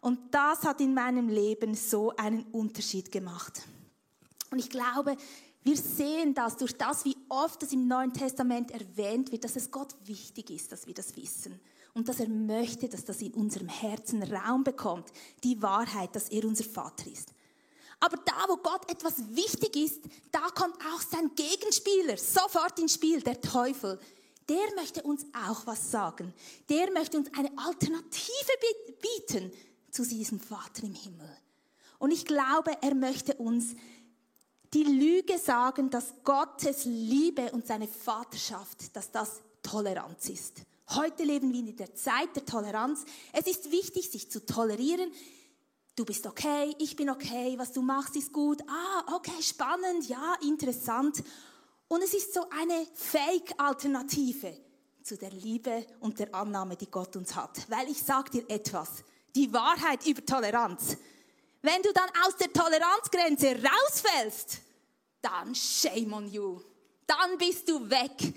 Und 0.00 0.34
das 0.34 0.64
hat 0.64 0.80
in 0.80 0.92
meinem 0.92 1.28
Leben 1.28 1.74
so 1.74 2.14
einen 2.16 2.42
Unterschied 2.46 3.12
gemacht. 3.12 3.62
Und 4.54 4.60
ich 4.60 4.70
glaube, 4.70 5.16
wir 5.64 5.76
sehen 5.76 6.32
das 6.32 6.56
durch 6.56 6.78
das, 6.78 7.04
wie 7.04 7.16
oft 7.28 7.60
es 7.64 7.72
im 7.72 7.88
Neuen 7.88 8.12
Testament 8.12 8.70
erwähnt 8.70 9.32
wird, 9.32 9.42
dass 9.42 9.56
es 9.56 9.72
Gott 9.72 9.96
wichtig 10.04 10.48
ist, 10.50 10.70
dass 10.70 10.86
wir 10.86 10.94
das 10.94 11.16
wissen. 11.16 11.58
Und 11.92 12.08
dass 12.08 12.20
er 12.20 12.28
möchte, 12.28 12.88
dass 12.88 13.04
das 13.04 13.20
in 13.20 13.34
unserem 13.34 13.66
Herzen 13.66 14.22
Raum 14.22 14.62
bekommt. 14.62 15.10
Die 15.42 15.60
Wahrheit, 15.60 16.14
dass 16.14 16.28
er 16.28 16.44
unser 16.44 16.62
Vater 16.62 17.10
ist. 17.10 17.30
Aber 17.98 18.16
da, 18.18 18.44
wo 18.46 18.58
Gott 18.58 18.88
etwas 18.88 19.14
wichtig 19.34 19.74
ist, 19.74 20.04
da 20.30 20.46
kommt 20.54 20.76
auch 20.94 21.00
sein 21.00 21.32
Gegenspieler 21.34 22.16
sofort 22.16 22.78
ins 22.78 22.94
Spiel, 22.94 23.22
der 23.22 23.40
Teufel. 23.40 23.98
Der 24.48 24.72
möchte 24.76 25.02
uns 25.02 25.26
auch 25.48 25.66
was 25.66 25.90
sagen. 25.90 26.32
Der 26.68 26.92
möchte 26.92 27.18
uns 27.18 27.28
eine 27.36 27.50
Alternative 27.58 28.52
bieten 29.02 29.50
zu 29.90 30.06
diesem 30.06 30.38
Vater 30.38 30.84
im 30.84 30.94
Himmel. 30.94 31.28
Und 31.98 32.10
ich 32.10 32.26
glaube, 32.26 32.70
er 32.82 32.94
möchte 32.94 33.34
uns 33.34 33.74
die 34.74 34.82
Lüge 34.82 35.38
sagen, 35.38 35.88
dass 35.88 36.12
Gottes 36.24 36.84
Liebe 36.84 37.52
und 37.52 37.66
seine 37.66 37.86
Vaterschaft, 37.86 38.94
dass 38.94 39.10
das 39.10 39.40
Toleranz 39.62 40.28
ist. 40.28 40.62
Heute 40.90 41.22
leben 41.22 41.52
wir 41.52 41.60
in 41.60 41.76
der 41.76 41.94
Zeit 41.94 42.34
der 42.34 42.44
Toleranz. 42.44 43.04
Es 43.32 43.46
ist 43.46 43.70
wichtig, 43.70 44.10
sich 44.10 44.30
zu 44.30 44.44
tolerieren. 44.44 45.10
Du 45.96 46.04
bist 46.04 46.26
okay, 46.26 46.74
ich 46.78 46.96
bin 46.96 47.08
okay, 47.08 47.54
was 47.56 47.72
du 47.72 47.82
machst 47.82 48.16
ist 48.16 48.32
gut. 48.32 48.62
Ah, 48.68 49.14
okay, 49.14 49.40
spannend, 49.40 50.08
ja, 50.08 50.34
interessant. 50.42 51.22
Und 51.86 52.02
es 52.02 52.12
ist 52.12 52.34
so 52.34 52.44
eine 52.50 52.86
Fake-Alternative 52.94 54.56
zu 55.02 55.16
der 55.16 55.30
Liebe 55.30 55.86
und 56.00 56.18
der 56.18 56.34
Annahme, 56.34 56.76
die 56.76 56.90
Gott 56.90 57.14
uns 57.14 57.36
hat. 57.36 57.70
Weil 57.70 57.88
ich 57.88 58.02
sage 58.02 58.30
dir 58.30 58.50
etwas, 58.50 59.04
die 59.36 59.52
Wahrheit 59.52 60.04
über 60.04 60.24
Toleranz. 60.24 60.96
Wenn 61.64 61.80
du 61.80 61.94
dann 61.94 62.10
aus 62.26 62.36
der 62.36 62.52
Toleranzgrenze 62.52 63.56
rausfällst, 63.56 64.58
dann 65.22 65.54
shame 65.54 66.12
on 66.12 66.30
you. 66.30 66.60
Dann 67.06 67.38
bist 67.38 67.66
du 67.66 67.88
weg. 67.88 68.34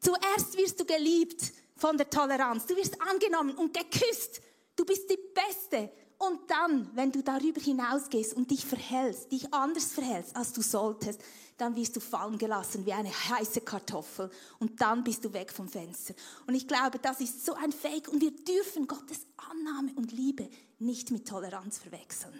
Zuerst 0.00 0.56
wirst 0.56 0.80
du 0.80 0.84
geliebt 0.84 1.52
von 1.76 1.96
der 1.96 2.10
Toleranz. 2.10 2.66
Du 2.66 2.74
wirst 2.74 3.00
angenommen 3.00 3.54
und 3.54 3.72
geküsst. 3.72 4.40
Du 4.74 4.84
bist 4.84 5.08
die 5.08 5.20
Beste. 5.32 5.88
Und 6.18 6.50
dann, 6.50 6.90
wenn 6.96 7.12
du 7.12 7.22
darüber 7.22 7.60
hinausgehst 7.60 8.34
und 8.34 8.50
dich 8.50 8.66
verhältst, 8.66 9.30
dich 9.30 9.54
anders 9.54 9.92
verhältst, 9.92 10.34
als 10.34 10.52
du 10.52 10.60
solltest, 10.60 11.20
dann 11.56 11.76
wirst 11.76 11.94
du 11.94 12.00
fallen 12.00 12.38
gelassen 12.38 12.84
wie 12.84 12.92
eine 12.92 13.12
heiße 13.12 13.60
Kartoffel. 13.60 14.32
Und 14.58 14.80
dann 14.80 15.04
bist 15.04 15.24
du 15.24 15.32
weg 15.32 15.52
vom 15.52 15.68
Fenster. 15.68 16.14
Und 16.48 16.56
ich 16.56 16.66
glaube, 16.66 16.98
das 16.98 17.20
ist 17.20 17.46
so 17.46 17.54
ein 17.54 17.70
Fake. 17.70 18.08
Und 18.08 18.20
wir 18.20 18.32
dürfen 18.32 18.88
Gottes 18.88 19.28
Annahme 19.36 19.92
und 19.94 20.10
Liebe 20.10 20.50
nicht 20.80 21.12
mit 21.12 21.28
Toleranz 21.28 21.78
verwechseln. 21.78 22.34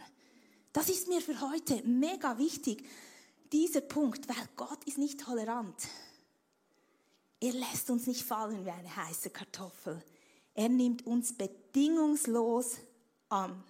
Das 0.74 0.88
ist 0.88 1.06
mir 1.06 1.20
für 1.22 1.40
heute 1.40 1.80
mega 1.86 2.36
wichtig, 2.36 2.84
dieser 3.52 3.80
Punkt, 3.80 4.28
weil 4.28 4.48
Gott 4.56 4.82
ist 4.84 4.98
nicht 4.98 5.20
tolerant. 5.20 5.76
Er 7.40 7.52
lässt 7.52 7.90
uns 7.90 8.08
nicht 8.08 8.24
fallen 8.24 8.66
wie 8.66 8.70
eine 8.70 8.96
heiße 8.96 9.30
Kartoffel. 9.30 10.02
Er 10.52 10.68
nimmt 10.68 11.06
uns 11.06 11.32
bedingungslos 11.32 12.78
an. 13.28 13.62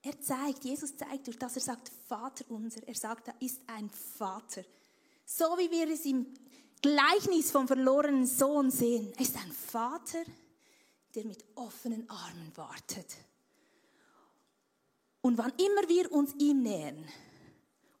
Er 0.00 0.18
zeigt, 0.22 0.64
Jesus 0.64 0.96
zeigt 0.96 1.26
durch 1.26 1.38
das, 1.38 1.56
er 1.56 1.62
sagt, 1.62 1.90
Vater 2.08 2.46
unser. 2.48 2.82
Er 2.88 2.94
sagt, 2.94 3.28
er 3.28 3.34
ist 3.40 3.60
ein 3.66 3.90
Vater. 3.90 4.64
So 5.26 5.44
wie 5.58 5.70
wir 5.70 5.90
es 5.90 6.06
im 6.06 6.32
Gleichnis 6.80 7.50
vom 7.50 7.68
verlorenen 7.68 8.26
Sohn 8.26 8.70
sehen. 8.70 9.12
Er 9.16 9.20
ist 9.20 9.36
ein 9.36 9.52
Vater, 9.52 10.24
der 11.14 11.26
mit 11.26 11.44
offenen 11.56 12.08
Armen 12.08 12.56
wartet. 12.56 13.18
Und 15.24 15.38
wann 15.38 15.54
immer 15.56 15.88
wir 15.88 16.12
uns 16.12 16.34
ihm 16.34 16.60
nähern 16.60 17.02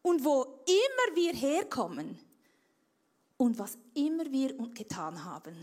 und 0.02 0.22
wo 0.26 0.42
immer 0.66 1.16
wir 1.16 1.32
herkommen 1.32 2.18
und 3.38 3.58
was 3.58 3.78
immer 3.94 4.30
wir 4.30 4.52
getan 4.74 5.24
haben, 5.24 5.56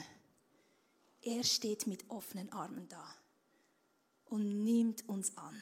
er 1.22 1.44
steht 1.44 1.86
mit 1.86 2.10
offenen 2.10 2.52
Armen 2.52 2.88
da 2.90 3.06
und 4.26 4.64
nimmt 4.64 5.08
uns 5.08 5.38
an 5.38 5.56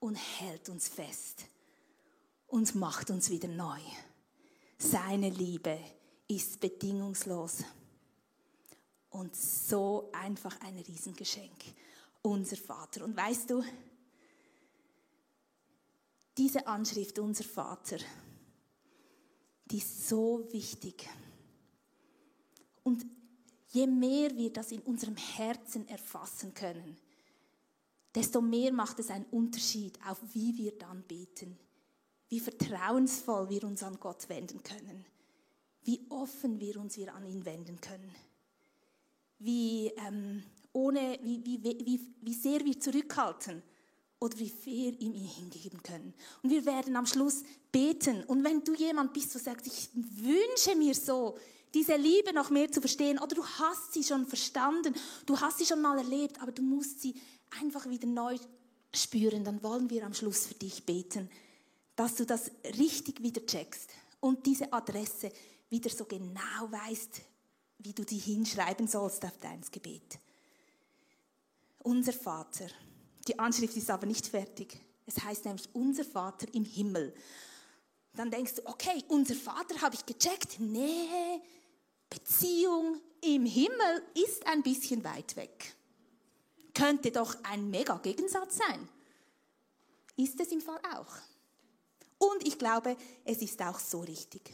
und 0.00 0.16
hält 0.16 0.68
uns 0.68 0.88
fest 0.88 1.46
und 2.46 2.74
macht 2.74 3.08
uns 3.08 3.30
wieder 3.30 3.48
neu. 3.48 3.80
Seine 4.76 5.30
Liebe 5.30 5.78
ist 6.28 6.60
bedingungslos 6.60 7.64
und 9.08 9.34
so 9.34 10.10
einfach 10.12 10.60
ein 10.60 10.76
Riesengeschenk. 10.76 11.56
Unser 12.20 12.58
Vater. 12.58 13.02
Und 13.02 13.16
weißt 13.16 13.48
du, 13.48 13.64
diese 16.40 16.66
Anschrift, 16.66 17.18
unser 17.18 17.44
Vater, 17.44 17.98
die 19.66 19.76
ist 19.76 20.08
so 20.08 20.48
wichtig. 20.52 21.06
Und 22.82 23.04
je 23.68 23.86
mehr 23.86 24.34
wir 24.34 24.50
das 24.50 24.72
in 24.72 24.80
unserem 24.80 25.16
Herzen 25.16 25.86
erfassen 25.86 26.54
können, 26.54 26.96
desto 28.14 28.40
mehr 28.40 28.72
macht 28.72 28.98
es 29.00 29.10
einen 29.10 29.26
Unterschied, 29.26 29.98
auf 30.06 30.18
wie 30.32 30.56
wir 30.56 30.78
dann 30.78 31.02
beten, 31.02 31.58
wie 32.30 32.40
vertrauensvoll 32.40 33.50
wir 33.50 33.64
uns 33.64 33.82
an 33.82 34.00
Gott 34.00 34.30
wenden 34.30 34.62
können, 34.62 35.04
wie 35.82 36.06
offen 36.08 36.58
wir 36.58 36.80
uns 36.80 36.96
wieder 36.96 37.14
an 37.14 37.26
ihn 37.26 37.44
wenden 37.44 37.78
können, 37.82 38.14
wie, 39.38 39.88
ähm, 39.88 40.42
ohne, 40.72 41.18
wie, 41.22 41.44
wie, 41.44 41.62
wie, 41.62 42.00
wie 42.22 42.34
sehr 42.34 42.64
wir 42.64 42.80
zurückhalten 42.80 43.62
oder 44.20 44.38
wie 44.38 44.50
viel 44.50 45.02
ihm 45.02 45.14
hingeben 45.14 45.82
können. 45.82 46.14
Und 46.42 46.50
wir 46.50 46.64
werden 46.66 46.94
am 46.94 47.06
Schluss 47.06 47.42
beten. 47.72 48.22
Und 48.24 48.44
wenn 48.44 48.62
du 48.62 48.74
jemand 48.74 49.14
bist, 49.14 49.34
der 49.34 49.40
sagt, 49.40 49.66
ich 49.66 49.88
wünsche 49.94 50.76
mir 50.76 50.94
so, 50.94 51.38
diese 51.72 51.96
Liebe 51.96 52.32
noch 52.32 52.50
mehr 52.50 52.70
zu 52.70 52.80
verstehen, 52.80 53.18
oder 53.18 53.34
du 53.34 53.44
hast 53.44 53.94
sie 53.94 54.04
schon 54.04 54.26
verstanden, 54.26 54.94
du 55.24 55.40
hast 55.40 55.58
sie 55.58 55.66
schon 55.66 55.80
mal 55.80 55.98
erlebt, 55.98 56.40
aber 56.42 56.52
du 56.52 56.62
musst 56.62 57.00
sie 57.00 57.14
einfach 57.60 57.88
wieder 57.88 58.06
neu 58.06 58.36
spüren, 58.94 59.44
dann 59.44 59.62
wollen 59.62 59.88
wir 59.88 60.04
am 60.04 60.14
Schluss 60.14 60.46
für 60.46 60.54
dich 60.54 60.84
beten, 60.84 61.30
dass 61.96 62.16
du 62.16 62.26
das 62.26 62.50
richtig 62.78 63.22
wieder 63.22 63.44
checkst 63.46 63.90
und 64.20 64.44
diese 64.46 64.72
Adresse 64.72 65.32
wieder 65.70 65.90
so 65.90 66.04
genau 66.04 66.70
weißt, 66.70 67.22
wie 67.78 67.92
du 67.92 68.04
die 68.04 68.18
hinschreiben 68.18 68.86
sollst 68.86 69.24
auf 69.24 69.38
dein 69.40 69.62
Gebet. 69.70 70.18
Unser 71.78 72.12
Vater, 72.12 72.66
die 73.28 73.38
Anschrift 73.38 73.76
ist 73.76 73.90
aber 73.90 74.06
nicht 74.06 74.26
fertig. 74.26 74.78
Es 75.06 75.22
heißt 75.22 75.44
nämlich 75.44 75.68
unser 75.72 76.04
Vater 76.04 76.46
im 76.54 76.64
Himmel. 76.64 77.14
Dann 78.14 78.30
denkst 78.30 78.56
du, 78.56 78.66
okay, 78.66 79.02
unser 79.08 79.34
Vater 79.34 79.80
habe 79.80 79.94
ich 79.94 80.06
gecheckt. 80.06 80.58
Nee, 80.58 81.40
Beziehung 82.08 83.00
im 83.20 83.46
Himmel 83.46 84.02
ist 84.14 84.46
ein 84.46 84.62
bisschen 84.62 85.04
weit 85.04 85.36
weg. 85.36 85.74
Könnte 86.74 87.10
doch 87.10 87.36
ein 87.44 87.70
mega 87.70 87.96
Gegensatz 87.98 88.56
sein. 88.56 88.88
Ist 90.16 90.40
es 90.40 90.52
im 90.52 90.60
Fall 90.60 90.80
auch. 90.94 91.12
Und 92.18 92.46
ich 92.46 92.58
glaube, 92.58 92.96
es 93.24 93.38
ist 93.38 93.60
auch 93.62 93.78
so 93.78 94.00
richtig. 94.00 94.52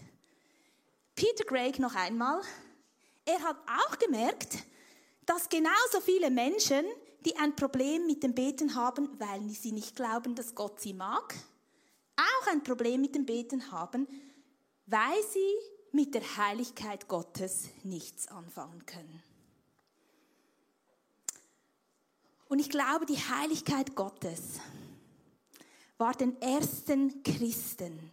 Peter 1.14 1.44
Craig 1.44 1.78
noch 1.78 1.94
einmal, 1.94 2.40
er 3.24 3.40
hat 3.42 3.56
auch 3.66 3.98
gemerkt, 3.98 4.58
dass 5.26 5.48
genauso 5.48 6.00
viele 6.00 6.30
Menschen 6.30 6.84
die 7.26 7.36
ein 7.36 7.56
Problem 7.56 8.06
mit 8.06 8.22
dem 8.22 8.34
Beten 8.34 8.76
haben, 8.76 9.08
weil 9.18 9.50
sie 9.50 9.72
nicht 9.72 9.96
glauben, 9.96 10.36
dass 10.36 10.54
Gott 10.54 10.80
sie 10.80 10.94
mag, 10.94 11.34
auch 12.16 12.46
ein 12.46 12.62
Problem 12.62 13.00
mit 13.00 13.16
dem 13.16 13.26
Beten 13.26 13.72
haben, 13.72 14.06
weil 14.86 15.22
sie 15.32 15.54
mit 15.90 16.14
der 16.14 16.36
Heiligkeit 16.36 17.08
Gottes 17.08 17.64
nichts 17.82 18.28
anfangen 18.28 18.86
können. 18.86 19.22
Und 22.48 22.60
ich 22.60 22.70
glaube, 22.70 23.06
die 23.06 23.18
Heiligkeit 23.18 23.96
Gottes 23.96 24.60
war 25.98 26.14
den 26.14 26.40
ersten 26.40 27.24
Christen 27.24 28.12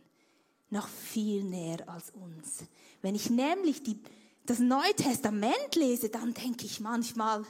noch 0.72 0.88
viel 0.88 1.43
näher 1.43 1.88
als 1.88 2.10
uns. 2.10 2.63
Wenn 3.03 3.13
ich 3.13 3.29
nämlich 3.29 3.84
die, 3.84 4.01
das 4.45 4.59
Neue 4.59 4.93
Testament 4.95 5.75
lese, 5.75 6.09
dann 6.09 6.33
denke 6.33 6.65
ich 6.65 6.79
manchmal, 6.79 7.45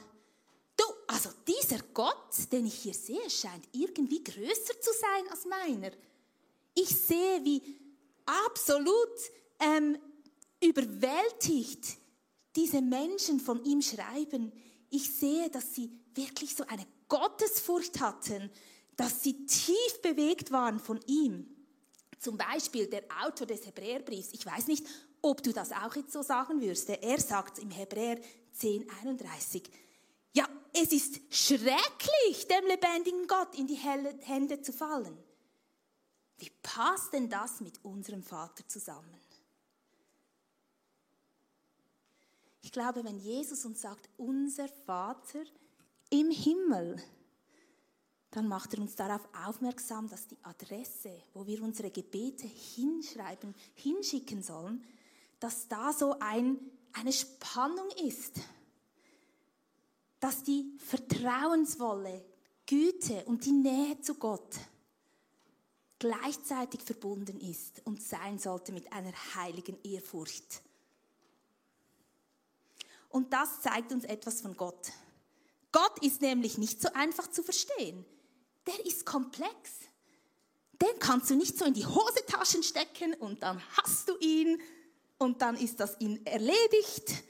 Du, 0.76 0.84
also 1.06 1.30
dieser 1.46 1.78
Gott, 1.92 2.50
den 2.50 2.66
ich 2.66 2.74
hier 2.74 2.94
sehe, 2.94 3.30
scheint 3.30 3.64
irgendwie 3.72 4.24
größer 4.24 4.80
zu 4.80 4.90
sein 5.00 5.30
als 5.30 5.44
meiner. 5.44 5.92
Ich 6.74 6.88
sehe, 6.88 7.44
wie 7.44 7.62
absolut 8.26 9.12
ähm, 9.60 9.96
überwältigt 10.60 11.98
diese 12.56 12.82
Menschen 12.82 13.40
von 13.40 13.64
ihm 13.64 13.82
schreiben. 13.82 14.52
ich 14.90 15.12
sehe, 15.12 15.50
dass 15.50 15.74
sie 15.74 15.90
wirklich 16.14 16.54
so 16.54 16.64
eine 16.66 16.86
Gottesfurcht 17.08 18.00
hatten, 18.00 18.50
dass 18.96 19.22
sie 19.22 19.46
tief 19.46 20.02
bewegt 20.02 20.52
waren 20.52 20.78
von 20.78 21.00
ihm. 21.06 21.48
Zum 22.20 22.38
Beispiel 22.38 22.86
der 22.86 23.02
Autor 23.24 23.46
des 23.46 23.66
Hebräerbriefs, 23.66 24.30
ich 24.32 24.46
weiß 24.46 24.68
nicht, 24.68 24.86
ob 25.24 25.42
du 25.42 25.52
das 25.52 25.72
auch 25.72 25.96
jetzt 25.96 26.12
so 26.12 26.22
sagen 26.22 26.60
würdest, 26.60 26.88
er 26.90 27.20
sagt 27.20 27.58
im 27.58 27.70
Hebräer 27.70 28.20
10, 28.52 28.88
31, 29.02 29.70
ja, 30.34 30.46
es 30.72 30.92
ist 30.92 31.20
schrecklich, 31.30 32.46
dem 32.46 32.66
lebendigen 32.66 33.26
Gott 33.26 33.56
in 33.56 33.66
die 33.66 33.74
Hände 33.74 34.60
zu 34.60 34.72
fallen. 34.72 35.16
Wie 36.36 36.50
passt 36.62 37.12
denn 37.14 37.30
das 37.30 37.60
mit 37.60 37.82
unserem 37.84 38.22
Vater 38.22 38.68
zusammen? 38.68 39.14
Ich 42.60 42.72
glaube, 42.72 43.04
wenn 43.04 43.18
Jesus 43.18 43.64
uns 43.64 43.80
sagt, 43.80 44.10
unser 44.18 44.68
Vater 44.68 45.44
im 46.10 46.30
Himmel, 46.30 47.02
dann 48.30 48.48
macht 48.48 48.74
er 48.74 48.80
uns 48.80 48.94
darauf 48.96 49.26
aufmerksam, 49.46 50.08
dass 50.08 50.26
die 50.26 50.38
Adresse, 50.42 51.22
wo 51.32 51.46
wir 51.46 51.62
unsere 51.62 51.90
Gebete 51.90 52.46
hinschreiben, 52.46 53.54
hinschicken 53.74 54.42
sollen, 54.42 54.84
dass 55.44 55.68
da 55.68 55.92
so 55.92 56.16
ein, 56.20 56.58
eine 56.94 57.12
Spannung 57.12 57.90
ist, 58.02 58.36
dass 60.18 60.42
die 60.42 60.72
vertrauensvolle 60.78 62.24
Güte 62.64 63.22
und 63.26 63.44
die 63.44 63.52
Nähe 63.52 64.00
zu 64.00 64.14
Gott 64.14 64.56
gleichzeitig 65.98 66.80
verbunden 66.80 67.38
ist 67.40 67.82
und 67.84 68.02
sein 68.02 68.38
sollte 68.38 68.72
mit 68.72 68.90
einer 68.90 69.12
heiligen 69.34 69.76
Ehrfurcht. 69.82 70.62
Und 73.10 73.30
das 73.34 73.60
zeigt 73.60 73.92
uns 73.92 74.04
etwas 74.04 74.40
von 74.40 74.56
Gott. 74.56 74.92
Gott 75.72 76.02
ist 76.02 76.22
nämlich 76.22 76.56
nicht 76.56 76.80
so 76.80 76.88
einfach 76.94 77.26
zu 77.30 77.42
verstehen. 77.42 78.06
Der 78.66 78.86
ist 78.86 79.04
komplex. 79.04 79.72
Den 80.80 80.98
kannst 81.00 81.28
du 81.28 81.36
nicht 81.36 81.58
so 81.58 81.66
in 81.66 81.74
die 81.74 81.84
Hosetaschen 81.84 82.62
stecken 82.62 83.12
und 83.12 83.42
dann 83.42 83.62
hast 83.76 84.08
du 84.08 84.16
ihn 84.20 84.58
und 85.18 85.42
dann 85.42 85.56
ist 85.56 85.80
das 85.80 86.00
ihn 86.00 86.24
erledigt, 86.26 87.24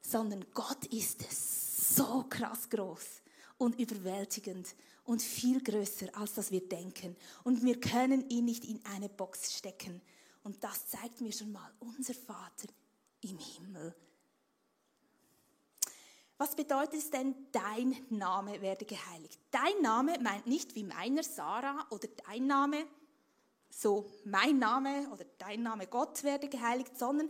sondern 0.00 0.44
Gott 0.54 0.86
ist 0.86 1.94
so 1.96 2.24
krass 2.28 2.68
groß 2.68 3.22
und 3.58 3.78
überwältigend 3.78 4.74
und 5.04 5.22
viel 5.22 5.62
größer, 5.62 6.08
als 6.16 6.34
das 6.34 6.50
wir 6.50 6.66
denken. 6.68 7.16
Und 7.44 7.64
wir 7.64 7.80
können 7.80 8.28
ihn 8.28 8.44
nicht 8.44 8.64
in 8.64 8.84
eine 8.84 9.08
Box 9.08 9.56
stecken. 9.56 10.00
Und 10.42 10.62
das 10.64 10.88
zeigt 10.88 11.20
mir 11.20 11.32
schon 11.32 11.52
mal 11.52 11.70
unser 11.80 12.14
Vater 12.14 12.68
im 13.22 13.38
Himmel 13.38 13.94
was 16.40 16.56
bedeutet 16.56 16.94
es 16.94 17.10
denn, 17.10 17.34
dein 17.52 17.94
Name 18.08 18.62
werde 18.62 18.86
geheiligt? 18.86 19.38
Dein 19.50 19.82
Name 19.82 20.18
meint 20.22 20.46
nicht 20.46 20.74
wie 20.74 20.84
meiner 20.84 21.22
Sarah 21.22 21.86
oder 21.90 22.08
dein 22.26 22.46
Name, 22.46 22.86
so 23.70 24.10
mein 24.24 24.58
Name 24.58 25.08
oder 25.12 25.24
dein 25.38 25.62
Name 25.62 25.86
Gott 25.86 26.22
werde 26.24 26.48
geheiligt, 26.48 26.98
sondern 26.98 27.28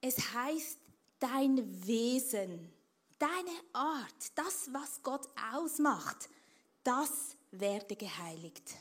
es 0.00 0.32
heißt 0.32 0.78
dein 1.18 1.86
Wesen, 1.86 2.72
deine 3.18 3.60
Art, 3.72 4.32
das, 4.34 4.72
was 4.72 5.02
Gott 5.02 5.28
ausmacht, 5.52 6.28
das 6.82 7.36
werde 7.50 7.96
geheiligt. 7.96 8.74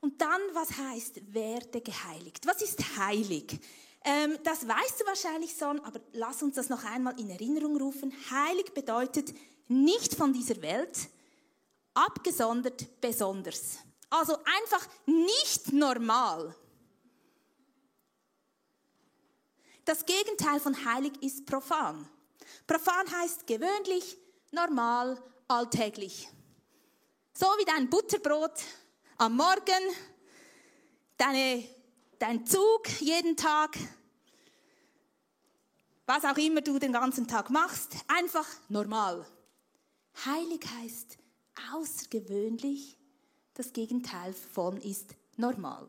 Und 0.00 0.20
dann, 0.20 0.40
was 0.52 0.76
heißt 0.76 1.34
werde 1.34 1.80
geheiligt? 1.80 2.46
Was 2.46 2.62
ist 2.62 2.96
heilig? 2.96 3.58
Ähm, 4.04 4.38
das 4.44 4.66
weißt 4.66 5.00
du 5.00 5.06
wahrscheinlich 5.06 5.56
schon, 5.56 5.80
aber 5.80 6.00
lass 6.12 6.42
uns 6.42 6.54
das 6.54 6.68
noch 6.68 6.84
einmal 6.84 7.18
in 7.18 7.30
Erinnerung 7.30 7.76
rufen. 7.76 8.12
Heilig 8.30 8.72
bedeutet 8.72 9.34
nicht 9.66 10.14
von 10.14 10.32
dieser 10.32 10.62
Welt, 10.62 11.08
abgesondert 11.98 13.00
besonders. 13.00 13.78
Also 14.10 14.36
einfach 14.44 14.86
nicht 15.06 15.72
normal. 15.72 16.54
Das 19.84 20.04
Gegenteil 20.04 20.60
von 20.60 20.84
heilig 20.84 21.12
ist 21.22 21.46
profan. 21.46 22.08
Profan 22.66 23.10
heißt 23.10 23.46
gewöhnlich, 23.46 24.16
normal, 24.50 25.22
alltäglich. 25.48 26.28
So 27.34 27.46
wie 27.58 27.64
dein 27.64 27.88
Butterbrot 27.88 28.52
am 29.16 29.36
Morgen, 29.36 29.82
deine, 31.16 31.66
dein 32.18 32.46
Zug 32.46 32.88
jeden 33.00 33.36
Tag, 33.36 33.76
was 36.06 36.24
auch 36.24 36.36
immer 36.36 36.60
du 36.60 36.78
den 36.78 36.92
ganzen 36.92 37.26
Tag 37.26 37.50
machst, 37.50 37.94
einfach 38.08 38.46
normal. 38.68 39.26
Heilig 40.24 40.60
heißt 40.80 41.18
außergewöhnlich, 41.72 42.96
das 43.54 43.72
Gegenteil 43.72 44.32
von 44.32 44.76
ist 44.78 45.14
normal. 45.36 45.88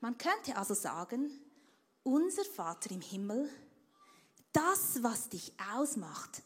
Man 0.00 0.18
könnte 0.18 0.56
also 0.56 0.74
sagen, 0.74 1.30
unser 2.02 2.44
Vater 2.44 2.90
im 2.90 3.00
Himmel, 3.00 3.48
das, 4.52 5.02
was 5.02 5.28
dich 5.28 5.52
ausmacht, 5.74 6.42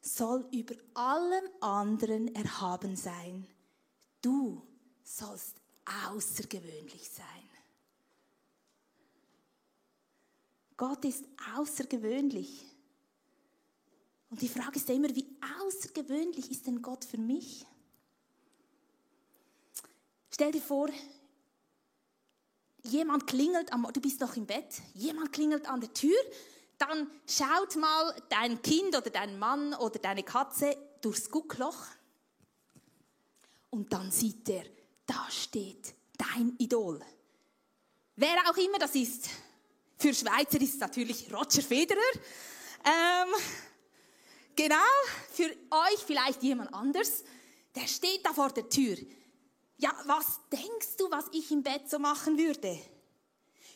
soll 0.00 0.46
über 0.52 0.74
allem 0.94 1.44
anderen 1.60 2.34
erhaben 2.34 2.96
sein. 2.96 3.46
Du 4.22 4.62
sollst 5.02 5.56
außergewöhnlich 6.06 7.08
sein. 7.10 7.26
Gott 10.76 11.04
ist 11.04 11.24
außergewöhnlich. 11.56 12.64
Und 14.30 14.42
die 14.42 14.48
Frage 14.48 14.76
ist 14.76 14.88
ja 14.88 14.94
immer, 14.94 15.14
wie 15.14 15.26
außergewöhnlich 15.60 16.50
ist 16.50 16.66
denn 16.66 16.82
Gott 16.82 17.04
für 17.04 17.18
mich? 17.18 17.66
Stell 20.30 20.52
dir 20.52 20.60
vor, 20.60 20.88
jemand 22.82 23.26
klingelt, 23.26 23.72
am, 23.72 23.86
du 23.92 24.00
bist 24.00 24.20
noch 24.20 24.36
im 24.36 24.46
Bett, 24.46 24.80
jemand 24.94 25.32
klingelt 25.32 25.68
an 25.68 25.80
der 25.80 25.92
Tür, 25.92 26.16
dann 26.76 27.10
schaut 27.26 27.76
mal 27.76 28.14
dein 28.28 28.62
Kind 28.62 28.96
oder 28.96 29.10
dein 29.10 29.38
Mann 29.38 29.74
oder 29.74 29.98
deine 29.98 30.22
Katze 30.22 30.76
durchs 31.00 31.30
Guckloch 31.30 31.86
und 33.70 33.92
dann 33.92 34.10
sieht 34.10 34.48
er, 34.48 34.64
da 35.06 35.26
steht 35.30 35.94
dein 36.16 36.54
Idol. 36.58 37.00
Wer 38.16 38.36
auch 38.48 38.56
immer 38.56 38.78
das 38.78 38.94
ist, 38.94 39.28
für 39.98 40.14
Schweizer 40.14 40.60
ist 40.60 40.74
es 40.74 40.80
natürlich 40.80 41.32
Roger 41.32 41.62
Federer. 41.62 42.00
Ähm, 42.84 43.34
genau, 44.58 44.76
für 45.32 45.44
euch 45.70 46.00
vielleicht 46.04 46.42
jemand 46.42 46.74
anders. 46.74 47.22
Der 47.74 47.86
steht 47.86 48.26
da 48.26 48.32
vor 48.32 48.50
der 48.50 48.68
Tür. 48.68 48.96
Ja, 49.76 49.92
was 50.04 50.40
denkst 50.50 50.96
du, 50.98 51.10
was 51.10 51.26
ich 51.32 51.50
im 51.52 51.62
Bett 51.62 51.88
so 51.88 51.98
machen 52.00 52.36
würde? 52.36 52.78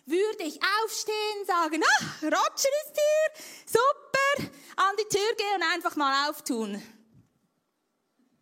Würde 0.05 0.42
ich 0.42 0.59
aufstehen, 0.83 1.47
sagen, 1.47 1.83
ah, 1.85 2.05
Roger 2.23 2.71
ist 2.85 2.95
hier, 2.95 3.45
super, 3.66 4.51
an 4.77 4.97
die 4.99 5.16
Tür 5.16 5.35
gehen 5.37 5.57
und 5.57 5.73
einfach 5.73 5.95
mal 5.95 6.29
auftun. 6.29 6.83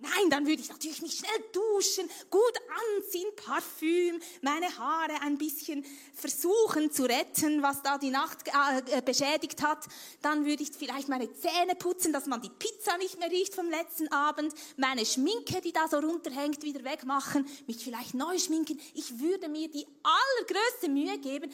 Nein, 0.03 0.31
dann 0.31 0.47
würde 0.47 0.63
ich 0.63 0.71
natürlich 0.71 1.03
mich 1.03 1.19
schnell 1.19 1.45
duschen, 1.53 2.09
gut 2.31 2.55
anziehen, 2.97 3.29
Parfüm, 3.37 4.19
meine 4.41 4.67
Haare 4.79 5.21
ein 5.21 5.37
bisschen 5.37 5.85
versuchen 6.15 6.91
zu 6.91 7.05
retten, 7.05 7.63
was 7.63 7.83
da 7.83 7.99
die 7.99 8.09
Nacht 8.09 8.49
äh, 8.49 8.99
äh, 8.99 9.03
beschädigt 9.03 9.63
hat. 9.63 9.85
Dann 10.23 10.47
würde 10.47 10.63
ich 10.63 10.71
vielleicht 10.73 11.09
meine 11.09 11.31
Zähne 11.35 11.75
putzen, 11.79 12.15
dass 12.15 12.25
man 12.25 12.41
die 12.41 12.49
Pizza 12.49 12.97
nicht 12.97 13.19
mehr 13.19 13.31
riecht 13.31 13.55
vom 13.55 13.69
letzten 13.69 14.09
Abend, 14.09 14.55
meine 14.79 15.05
Schminke, 15.05 15.61
die 15.61 15.73
da 15.73 15.87
so 15.87 15.99
runterhängt, 15.99 16.63
wieder 16.63 16.83
wegmachen, 16.83 17.47
mich 17.67 17.85
vielleicht 17.85 18.15
neu 18.15 18.39
schminken. 18.39 18.81
Ich 18.95 19.21
würde 19.21 19.51
mir 19.51 19.69
die 19.69 19.87
allergrößte 20.03 20.89
Mühe 20.89 21.19
geben, 21.19 21.53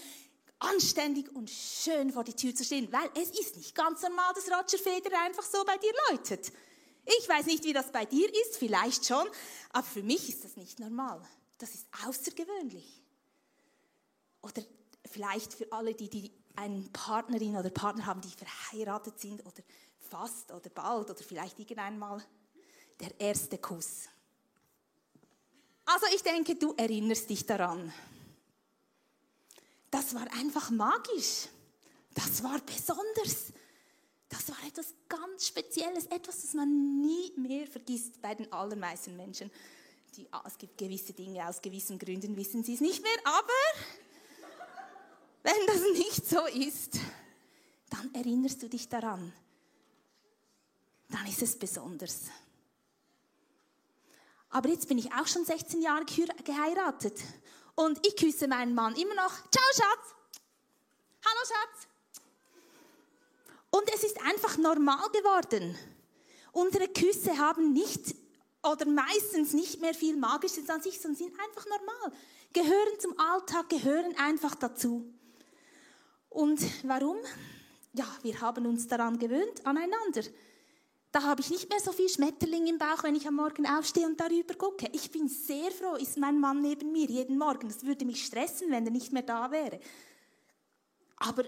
anständig 0.61 1.35
und 1.35 1.50
schön 1.50 2.12
vor 2.12 2.22
die 2.22 2.35
Tür 2.35 2.54
zu 2.54 2.62
stehen, 2.62 2.92
weil 2.92 3.11
es 3.20 3.30
ist 3.30 3.56
nicht 3.56 3.74
ganz 3.74 4.02
normal, 4.02 4.32
dass 4.35 4.46
Roger 4.46 4.78
Federer 4.78 5.22
einfach 5.24 5.42
so 5.42 5.64
bei 5.64 5.76
dir 5.78 5.92
läutet. 6.11 6.52
Ich 7.07 7.29
weiß 7.29 7.47
nicht, 7.47 7.64
wie 7.64 7.73
das 7.73 7.92
bei 7.92 8.05
dir 8.05 8.29
ist, 8.42 8.57
vielleicht 8.57 9.07
schon, 9.07 9.27
aber 9.73 9.87
für 9.87 10.03
mich 10.03 10.29
ist 10.29 10.45
das 10.45 10.57
nicht 10.57 10.81
normal. 10.81 11.23
Das 11.59 11.75
ist 11.75 11.87
außergewöhnlich. 12.05 13.03
Oder 14.42 14.62
vielleicht 15.05 15.55
für 15.55 15.71
alle, 15.73 15.95
die, 15.95 16.09
die 16.09 16.33
eine 16.57 16.83
Partnerin 16.92 17.57
oder 17.57 17.71
Partner 17.71 18.07
haben, 18.07 18.21
die 18.21 18.31
verheiratet 18.31 19.21
sind 19.21 19.40
oder 19.47 19.62
fast 20.11 20.51
oder 20.51 20.71
bald 20.71 21.11
oder 21.11 21.23
vielleicht 21.23 21.59
irgendwann 21.59 21.99
mal 21.99 22.23
der 23.01 23.19
erste 23.21 23.59
Kuss. 23.59 24.09
Also 25.85 26.07
ich 26.14 26.23
denke, 26.23 26.57
du 26.57 26.75
erinnerst 26.77 27.31
dich 27.31 27.47
daran. 27.47 27.92
Das 29.90 30.14
war 30.14 30.27
einfach 30.33 30.71
magisch. 30.71 31.49
Das 32.14 32.42
war 32.42 32.59
besonders. 32.61 33.53
Das 34.37 34.51
war 34.51 34.66
etwas 34.66 34.92
ganz 35.09 35.46
Spezielles, 35.46 36.07
etwas, 36.07 36.42
das 36.42 36.53
man 36.53 37.01
nie 37.01 37.33
mehr 37.37 37.66
vergisst 37.66 38.20
bei 38.20 38.35
den 38.35 38.53
allermeisten 38.53 39.16
Menschen. 39.16 39.51
Die, 40.14 40.27
ah, 40.31 40.42
es 40.46 40.59
gibt 40.59 40.77
gewisse 40.77 41.14
Dinge, 41.14 41.49
aus 41.49 41.62
gewissen 41.62 41.99
Gründen 41.99 42.37
wissen 42.37 42.62
sie 42.62 42.75
es 42.75 42.81
nicht 42.81 43.03
mehr, 43.03 43.16
aber 43.25 43.53
wenn 45.42 45.66
das 45.66 45.81
nicht 45.92 46.27
so 46.27 46.44
ist, 46.46 46.99
dann 47.88 48.14
erinnerst 48.14 48.62
du 48.62 48.68
dich 48.68 48.88
daran. 48.88 49.33
Dann 51.09 51.27
ist 51.27 51.40
es 51.40 51.59
besonders. 51.59 52.22
Aber 54.51 54.68
jetzt 54.68 54.88
bin 54.88 54.99
ich 54.99 55.12
auch 55.12 55.27
schon 55.27 55.44
16 55.44 55.81
Jahre 55.81 56.05
geheiratet 56.05 57.22
und 57.75 58.05
ich 58.07 58.16
küsse 58.16 58.49
meinen 58.49 58.75
Mann 58.75 58.94
immer 58.96 59.14
noch. 59.14 59.33
Ciao, 59.51 59.64
Schatz. 59.75 60.14
Hallo, 61.25 61.40
Schatz. 61.46 61.95
Und 63.76 63.92
es 63.94 64.04
ist 64.04 64.22
einfach 64.22 64.56
normal 64.56 65.06
geworden. 65.12 65.76
Unsere 66.52 66.88
Küsse 66.88 67.36
haben 67.36 67.74
nicht 67.74 68.14
oder 68.62 68.86
meistens 68.86 69.52
nicht 69.52 69.82
mehr 69.82 69.92
viel 69.92 70.16
Magisches 70.16 70.70
an 70.70 70.80
sich, 70.80 70.98
sondern 70.98 71.18
sind 71.18 71.38
einfach 71.38 71.66
normal. 71.66 72.18
Gehören 72.54 73.00
zum 73.00 73.18
Alltag, 73.18 73.68
gehören 73.68 74.16
einfach 74.16 74.54
dazu. 74.54 75.12
Und 76.30 76.60
warum? 76.84 77.18
Ja, 77.92 78.06
wir 78.22 78.40
haben 78.40 78.64
uns 78.64 78.88
daran 78.88 79.18
gewöhnt, 79.18 79.66
aneinander. 79.66 80.22
Da 81.12 81.22
habe 81.22 81.42
ich 81.42 81.50
nicht 81.50 81.68
mehr 81.68 81.80
so 81.80 81.92
viel 81.92 82.08
Schmetterling 82.08 82.66
im 82.68 82.78
Bauch, 82.78 83.02
wenn 83.02 83.14
ich 83.14 83.28
am 83.28 83.34
Morgen 83.34 83.66
aufstehe 83.66 84.06
und 84.06 84.18
darüber 84.18 84.54
gucke. 84.54 84.88
Ich 84.92 85.10
bin 85.10 85.28
sehr 85.28 85.70
froh, 85.70 85.96
ist 85.96 86.16
mein 86.16 86.40
Mann 86.40 86.62
neben 86.62 86.92
mir 86.92 87.06
jeden 87.06 87.36
Morgen. 87.36 87.68
Das 87.68 87.84
würde 87.84 88.06
mich 88.06 88.24
stressen, 88.24 88.70
wenn 88.70 88.86
er 88.86 88.92
nicht 88.92 89.12
mehr 89.12 89.22
da 89.22 89.50
wäre. 89.50 89.80
Aber 91.18 91.44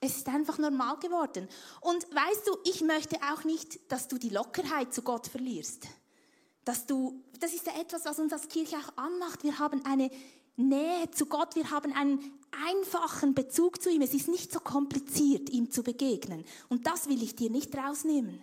es 0.00 0.16
ist 0.16 0.28
einfach 0.28 0.58
normal 0.58 0.96
geworden. 0.98 1.46
Und 1.80 2.04
weißt 2.14 2.46
du, 2.46 2.56
ich 2.64 2.80
möchte 2.80 3.16
auch 3.30 3.44
nicht, 3.44 3.78
dass 3.92 4.08
du 4.08 4.16
die 4.16 4.30
Lockerheit 4.30 4.94
zu 4.94 5.02
Gott 5.02 5.26
verlierst. 5.26 5.86
Dass 6.64 6.86
du, 6.86 7.22
das 7.38 7.52
ist 7.52 7.66
ja 7.66 7.78
etwas, 7.78 8.04
was 8.06 8.18
uns 8.18 8.32
als 8.32 8.48
Kirche 8.48 8.76
auch 8.76 8.96
anmacht. 8.96 9.44
Wir 9.44 9.58
haben 9.58 9.84
eine 9.84 10.10
Nähe 10.56 11.10
zu 11.10 11.26
Gott, 11.26 11.54
wir 11.54 11.70
haben 11.70 11.92
einen 11.92 12.32
einfachen 12.66 13.34
Bezug 13.34 13.82
zu 13.82 13.90
ihm. 13.90 14.00
Es 14.00 14.14
ist 14.14 14.28
nicht 14.28 14.52
so 14.52 14.60
kompliziert, 14.60 15.50
ihm 15.50 15.70
zu 15.70 15.82
begegnen. 15.82 16.44
Und 16.68 16.86
das 16.86 17.08
will 17.08 17.22
ich 17.22 17.36
dir 17.36 17.50
nicht 17.50 17.76
rausnehmen. 17.76 18.42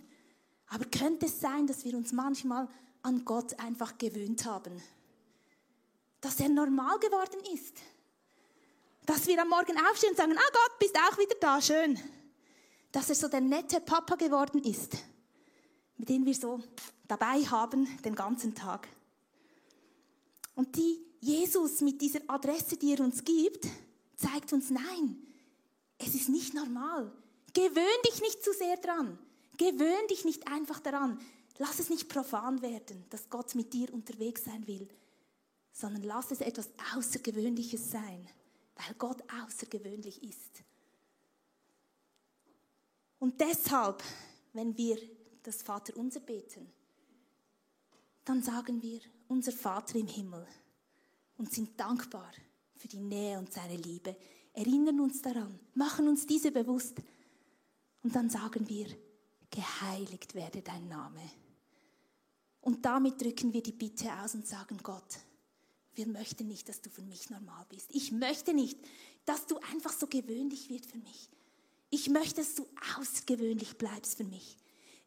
Aber 0.68 0.86
könnte 0.86 1.26
es 1.26 1.40
sein, 1.40 1.66
dass 1.66 1.86
wir 1.86 1.96
uns 1.96 2.12
manchmal 2.12 2.68
an 3.02 3.26
Gott 3.26 3.60
einfach 3.60 3.98
gewöhnt 3.98 4.46
haben? 4.46 4.82
Dass 6.22 6.40
er 6.40 6.50
normal 6.50 7.00
geworden 7.00 7.40
ist? 7.54 7.78
Dass 9.08 9.26
wir 9.26 9.42
am 9.42 9.48
Morgen 9.48 9.78
aufstehen 9.90 10.12
und 10.12 10.18
sagen, 10.18 10.38
ah 10.38 10.52
Gott, 10.52 10.80
bist 10.80 10.98
auch 10.98 11.18
wieder 11.18 11.36
da, 11.40 11.62
schön. 11.62 11.98
Dass 12.92 13.08
er 13.08 13.16
so 13.16 13.30
der 13.30 13.40
nette 13.40 13.80
Papa 13.80 14.16
geworden 14.16 14.62
ist, 14.64 14.98
mit 15.96 16.10
dem 16.10 16.26
wir 16.26 16.36
so 16.36 16.60
dabei 17.08 17.42
haben 17.46 17.88
den 18.04 18.16
ganzen 18.16 18.54
Tag. 18.54 18.90
Und 20.56 20.76
die 20.76 21.00
Jesus 21.22 21.80
mit 21.80 22.02
dieser 22.02 22.20
Adresse, 22.28 22.76
die 22.76 22.96
er 22.96 23.00
uns 23.00 23.24
gibt, 23.24 23.66
zeigt 24.18 24.52
uns, 24.52 24.70
nein, 24.72 25.16
es 25.98 26.14
ist 26.14 26.28
nicht 26.28 26.54
normal. 26.54 27.10
Gewöhn 27.54 28.02
dich 28.12 28.20
nicht 28.22 28.44
zu 28.44 28.52
sehr 28.52 28.76
dran. 28.76 29.18
Gewöhn 29.56 30.08
dich 30.10 30.26
nicht 30.26 30.50
einfach 30.50 30.82
daran. 30.82 31.18
Lass 31.60 31.80
es 31.80 31.90
nicht 31.90 32.10
profan 32.10 32.62
werden, 32.62 33.06
dass 33.10 33.30
Gott 33.30 33.56
mit 33.56 33.72
dir 33.72 33.94
unterwegs 33.94 34.44
sein 34.44 34.68
will, 34.68 34.90
sondern 35.72 36.04
lass 36.04 36.30
es 36.32 36.42
etwas 36.42 36.70
Außergewöhnliches 36.94 37.90
sein 37.90 38.30
weil 38.78 38.96
Gott 38.96 39.22
außergewöhnlich 39.44 40.24
ist. 40.24 40.64
Und 43.20 43.40
deshalb, 43.42 44.04
wenn 44.54 44.78
wir 44.78 44.98
das 45.44 45.64
Vaterunser 45.64 46.20
beten, 46.20 46.72
dann 48.26 48.44
sagen 48.44 48.82
wir, 48.82 49.02
unser 49.28 49.52
Vater 49.52 49.98
im 49.98 50.08
Himmel 50.08 50.46
und 51.38 51.52
sind 51.52 51.80
dankbar 51.80 52.32
für 52.76 52.88
die 52.88 53.00
Nähe 53.00 53.38
und 53.40 53.52
seine 53.52 53.78
Liebe, 53.78 54.16
erinnern 54.54 55.00
uns 55.00 55.22
daran, 55.22 55.60
machen 55.74 56.08
uns 56.08 56.26
diese 56.26 56.52
bewusst 56.52 56.98
und 58.04 58.16
dann 58.16 58.30
sagen 58.30 58.68
wir, 58.70 58.88
geheiligt 59.50 60.36
werde 60.36 60.62
dein 60.62 60.88
Name. 60.88 61.22
Und 62.62 62.86
damit 62.86 63.22
drücken 63.22 63.54
wir 63.54 63.64
die 63.64 63.72
Bitte 63.72 64.12
aus 64.22 64.36
und 64.36 64.46
sagen 64.46 64.78
Gott, 64.84 65.20
wir 65.98 66.08
möchten 66.08 66.48
nicht, 66.48 66.70
dass 66.70 66.82
du 66.82 66.90
für 66.90 67.02
mich 67.02 67.30
normal 67.30 67.66
bist. 67.70 67.90
Ich 67.90 68.12
möchte 68.12 68.54
nicht, 68.54 68.78
dass 69.26 69.48
du 69.48 69.58
einfach 69.72 69.92
so 69.92 70.08
gewöhnlich 70.08 70.70
wird 70.70 70.86
für 70.86 71.00
mich. 71.00 71.30
Ich 71.90 72.10
möchte, 72.10 72.36
dass 72.36 72.56
du 72.56 72.68
außergewöhnlich 72.98 73.78
bleibst 73.78 74.18
für 74.18 74.24
mich. 74.24 74.58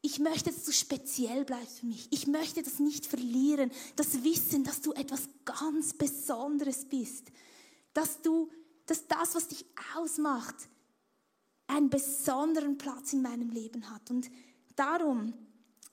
Ich 0.02 0.18
möchte, 0.18 0.50
dass 0.50 0.64
du 0.64 0.72
speziell 0.72 1.44
bleibst 1.44 1.80
für 1.80 1.86
mich. 1.86 2.08
Ich 2.10 2.26
möchte 2.26 2.62
das 2.62 2.80
nicht 2.80 3.06
verlieren, 3.06 3.70
das 3.96 4.24
Wissen, 4.24 4.64
dass 4.64 4.80
du 4.80 4.92
etwas 4.92 5.28
ganz 5.44 5.92
Besonderes 5.92 6.86
bist. 6.86 7.30
Dass 7.92 8.20
du, 8.22 8.50
dass 8.86 9.06
das, 9.06 9.34
was 9.34 9.48
dich 9.48 9.64
ausmacht, 9.96 10.56
einen 11.66 11.88
besonderen 11.88 12.78
Platz 12.78 13.12
in 13.12 13.22
meinem 13.22 13.50
Leben 13.50 13.90
hat. 13.90 14.10
Und 14.10 14.28
darum, 14.74 15.34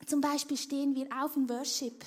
zum 0.08 0.22
Beispiel 0.22 0.58
stehen 0.58 0.96
wir 0.96 1.08
auf 1.22 1.36
im 1.36 1.48
Worship 1.50 2.04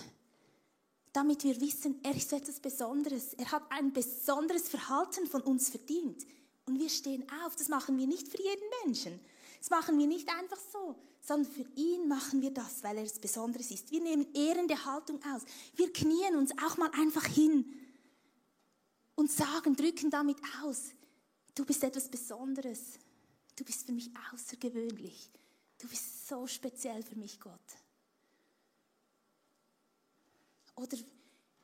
damit 1.12 1.44
wir 1.44 1.60
wissen, 1.60 2.00
er 2.02 2.14
ist 2.14 2.32
etwas 2.32 2.60
Besonderes. 2.60 3.34
Er 3.34 3.50
hat 3.50 3.64
ein 3.70 3.92
besonderes 3.92 4.68
Verhalten 4.68 5.26
von 5.26 5.42
uns 5.42 5.68
verdient. 5.68 6.24
Und 6.66 6.78
wir 6.78 6.88
stehen 6.88 7.26
auf. 7.44 7.56
Das 7.56 7.68
machen 7.68 7.98
wir 7.98 8.06
nicht 8.06 8.28
für 8.28 8.40
jeden 8.40 8.68
Menschen. 8.84 9.18
Das 9.58 9.70
machen 9.70 9.98
wir 9.98 10.06
nicht 10.06 10.28
einfach 10.28 10.58
so, 10.72 10.96
sondern 11.20 11.52
für 11.52 11.66
ihn 11.74 12.08
machen 12.08 12.40
wir 12.40 12.50
das, 12.50 12.82
weil 12.82 12.96
er 12.96 13.04
es 13.04 13.18
Besonderes 13.18 13.70
ist. 13.70 13.90
Wir 13.90 14.00
nehmen 14.00 14.26
ehrende 14.34 14.84
Haltung 14.84 15.20
aus. 15.34 15.42
Wir 15.74 15.92
knien 15.92 16.36
uns 16.36 16.52
auch 16.64 16.76
mal 16.78 16.90
einfach 16.92 17.26
hin 17.26 17.66
und 19.16 19.30
sagen, 19.30 19.76
drücken 19.76 20.10
damit 20.10 20.38
aus, 20.64 20.92
du 21.54 21.66
bist 21.66 21.84
etwas 21.84 22.08
Besonderes. 22.08 22.98
Du 23.54 23.64
bist 23.64 23.84
für 23.84 23.92
mich 23.92 24.10
außergewöhnlich. 24.32 25.30
Du 25.78 25.88
bist 25.88 26.26
so 26.26 26.46
speziell 26.46 27.02
für 27.02 27.16
mich, 27.16 27.38
Gott. 27.38 27.52
Oder 30.80 30.96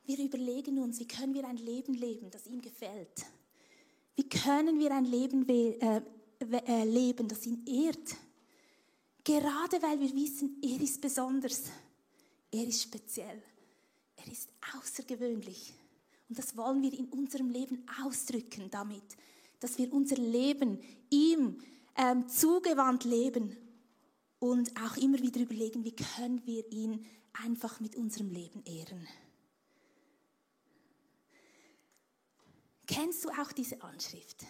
wir 0.05 0.19
überlegen 0.19 0.79
uns, 0.79 1.01
wie 1.01 1.09
können 1.09 1.33
wir 1.33 1.47
ein 1.49 1.57
Leben 1.57 1.95
leben, 1.95 2.31
das 2.31 2.47
ihm 2.47 2.61
gefällt? 2.61 3.25
Wie 4.15 4.29
können 4.29 4.79
wir 4.79 4.95
ein 4.95 5.07
Leben 5.07 5.49
äh, 5.49 6.03
äh, 6.41 6.85
leben, 6.85 7.27
das 7.27 7.47
ihn 7.47 7.65
ehrt? 7.67 8.15
Gerade 9.25 9.83
weil 9.83 9.99
wir 10.01 10.15
wissen, 10.15 10.61
er 10.63 10.81
ist 10.81 11.01
besonders, 11.01 11.65
er 12.53 12.65
ist 12.65 12.83
speziell, 12.83 13.43
er 14.17 14.33
ist 14.33 14.51
außergewöhnlich. 14.77 15.73
Und 16.29 16.39
das 16.39 16.57
wollen 16.57 16.83
wir 16.83 16.93
in 16.93 17.07
unserem 17.07 17.51
Leben 17.51 17.87
ausdrücken 18.05 18.69
damit, 18.71 19.17
dass 19.61 19.79
wir 19.79 19.93
unser 19.93 20.17
Leben 20.17 20.79
ihm 21.11 21.59
ähm, 21.97 22.29
zugewandt 22.29 23.05
leben 23.05 23.57
und 24.39 24.71
auch 24.81 24.97
immer 24.99 25.21
wieder 25.21 25.41
überlegen, 25.41 25.85
wie 25.85 25.97
können 25.97 26.45
wir 26.45 26.71
ihn 26.71 27.07
einfach 27.45 27.81
mit 27.81 27.97
unserem 27.97 28.31
Leben 28.31 28.63
ehren. 28.65 29.07
Kennst 32.87 33.25
du 33.25 33.31
auch 33.31 33.53
diese 33.53 33.83
Anschrift? 33.83 34.45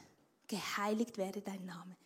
Geheiligt 0.47 1.17
werde 1.17 1.41
dein 1.41 1.65
Name. 1.65 1.97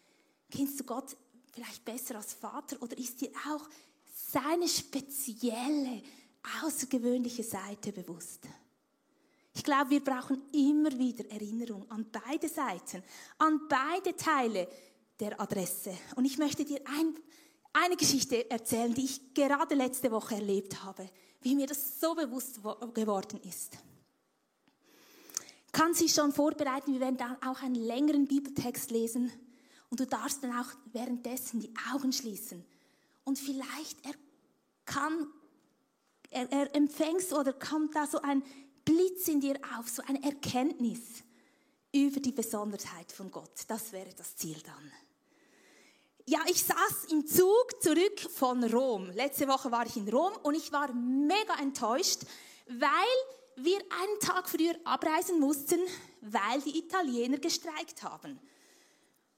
Kennst 0.50 0.78
du 0.80 0.84
Gott 0.84 1.16
vielleicht 1.52 1.84
besser 1.84 2.16
als 2.16 2.32
Vater 2.32 2.80
oder 2.80 2.96
ist 2.96 3.20
dir 3.20 3.30
auch 3.48 3.68
seine 4.12 4.68
spezielle, 4.68 6.02
außergewöhnliche 6.62 7.42
Seite 7.42 7.92
bewusst? 7.92 8.46
Ich 9.52 9.64
glaube, 9.64 9.90
wir 9.90 10.04
brauchen 10.04 10.42
immer 10.52 10.96
wieder 10.96 11.28
Erinnerung 11.30 11.90
an 11.90 12.06
beide 12.10 12.48
Seiten, 12.48 13.02
an 13.38 13.66
beide 13.68 14.16
Teile 14.16 14.68
der 15.18 15.38
Adresse. 15.40 15.96
Und 16.16 16.24
ich 16.24 16.38
möchte 16.38 16.64
dir 16.64 16.80
ein, 16.86 17.14
eine 17.72 17.96
Geschichte 17.96 18.50
erzählen, 18.50 18.94
die 18.94 19.04
ich 19.04 19.34
gerade 19.34 19.74
letzte 19.74 20.10
Woche 20.10 20.36
erlebt 20.36 20.82
habe, 20.82 21.08
wie 21.42 21.54
mir 21.54 21.66
das 21.66 22.00
so 22.00 22.14
bewusst 22.14 22.60
geworden 22.94 23.40
ist. 23.42 23.78
Kann 25.72 25.94
sich 25.94 26.12
schon 26.12 26.32
vorbereiten, 26.32 26.92
wir 26.92 27.00
werden 27.00 27.16
dann 27.16 27.40
auch 27.42 27.62
einen 27.62 27.76
längeren 27.76 28.26
Bibeltext 28.26 28.90
lesen 28.90 29.32
und 29.88 30.00
du 30.00 30.06
darfst 30.06 30.42
dann 30.42 30.52
auch 30.52 30.68
währenddessen 30.92 31.60
die 31.60 31.72
Augen 31.92 32.12
schließen 32.12 32.64
und 33.24 33.38
vielleicht 33.38 34.04
er 34.04 34.14
kann, 34.84 35.28
er, 36.30 36.50
er 36.50 36.74
empfängst 36.74 37.32
oder 37.32 37.52
kommt 37.52 37.94
da 37.94 38.06
so 38.06 38.20
ein 38.20 38.42
Blitz 38.84 39.28
in 39.28 39.40
dir 39.40 39.58
auf, 39.78 39.88
so 39.88 40.02
eine 40.02 40.22
Erkenntnis 40.24 41.22
über 41.92 42.20
die 42.20 42.32
Besonderheit 42.32 43.12
von 43.12 43.30
Gott. 43.30 43.52
Das 43.68 43.92
wäre 43.92 44.12
das 44.16 44.36
Ziel 44.36 44.60
dann. 44.64 44.92
Ja, 46.30 46.38
ich 46.46 46.62
saß 46.62 47.06
im 47.10 47.26
Zug 47.26 47.82
zurück 47.82 48.20
von 48.20 48.62
Rom. 48.62 49.10
Letzte 49.16 49.48
Woche 49.48 49.72
war 49.72 49.84
ich 49.84 49.96
in 49.96 50.08
Rom 50.08 50.32
und 50.44 50.54
ich 50.54 50.70
war 50.70 50.92
mega 50.92 51.56
enttäuscht, 51.60 52.20
weil 52.68 52.86
wir 53.56 53.78
einen 53.78 54.20
Tag 54.20 54.48
früher 54.48 54.76
abreisen 54.84 55.40
mussten, 55.40 55.80
weil 56.20 56.60
die 56.64 56.78
Italiener 56.78 57.38
gestreikt 57.38 58.04
haben. 58.04 58.38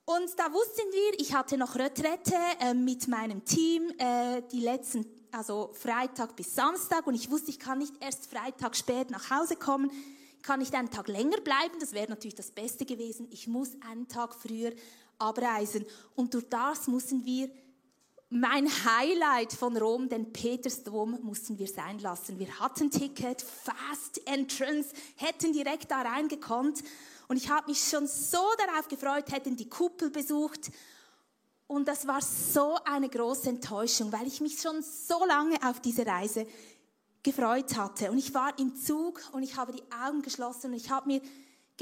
Und 0.04 0.38
da 0.38 0.52
wussten 0.52 0.92
wir, 0.92 1.18
ich 1.18 1.32
hatte 1.32 1.56
noch 1.56 1.76
Retrette 1.76 2.36
äh, 2.60 2.74
mit 2.74 3.08
meinem 3.08 3.42
Team 3.42 3.90
äh, 3.96 4.42
die 4.52 4.60
letzten, 4.60 5.06
also 5.30 5.70
Freitag 5.72 6.36
bis 6.36 6.54
Samstag 6.54 7.06
und 7.06 7.14
ich 7.14 7.30
wusste, 7.30 7.52
ich 7.52 7.58
kann 7.58 7.78
nicht 7.78 7.94
erst 8.00 8.26
Freitag 8.26 8.76
spät 8.76 9.10
nach 9.10 9.30
Hause 9.30 9.56
kommen, 9.56 9.90
kann 10.42 10.58
nicht 10.58 10.74
einen 10.74 10.90
Tag 10.90 11.08
länger 11.08 11.40
bleiben, 11.40 11.78
das 11.80 11.94
wäre 11.94 12.10
natürlich 12.10 12.34
das 12.34 12.50
Beste 12.50 12.84
gewesen. 12.84 13.28
Ich 13.30 13.46
muss 13.46 13.70
einen 13.80 14.08
Tag 14.08 14.34
früher 14.34 14.72
abreisen. 15.22 15.86
Und 16.14 16.34
durch 16.34 16.48
das 16.48 16.86
mussten 16.86 17.24
wir 17.24 17.48
mein 18.34 18.66
Highlight 18.66 19.52
von 19.52 19.76
Rom, 19.76 20.08
den 20.08 20.32
Petersdom, 20.32 21.18
mussten 21.22 21.58
wir 21.58 21.68
sein 21.68 21.98
lassen. 21.98 22.38
Wir 22.38 22.58
hatten 22.58 22.90
Ticket, 22.90 23.42
Fast 23.42 24.26
Entrance, 24.26 24.90
hätten 25.16 25.52
direkt 25.52 25.90
da 25.90 26.00
reingekonnt. 26.00 26.82
Und 27.28 27.36
ich 27.36 27.50
habe 27.50 27.70
mich 27.70 27.82
schon 27.82 28.06
so 28.06 28.42
darauf 28.56 28.88
gefreut, 28.88 29.30
hätten 29.30 29.56
die 29.56 29.68
Kuppel 29.68 30.10
besucht. 30.10 30.70
Und 31.66 31.86
das 31.88 32.06
war 32.06 32.22
so 32.22 32.78
eine 32.84 33.08
große 33.08 33.50
Enttäuschung, 33.50 34.12
weil 34.12 34.26
ich 34.26 34.40
mich 34.40 34.60
schon 34.60 34.82
so 34.82 35.24
lange 35.26 35.56
auf 35.62 35.80
diese 35.80 36.06
Reise 36.06 36.46
gefreut 37.22 37.76
hatte. 37.76 38.10
Und 38.10 38.18
ich 38.18 38.32
war 38.34 38.58
im 38.58 38.74
Zug 38.76 39.22
und 39.32 39.42
ich 39.42 39.56
habe 39.56 39.72
die 39.72 39.82
Augen 40.04 40.22
geschlossen 40.22 40.68
und 40.68 40.74
ich 40.74 40.90
habe 40.90 41.06
mir 41.06 41.22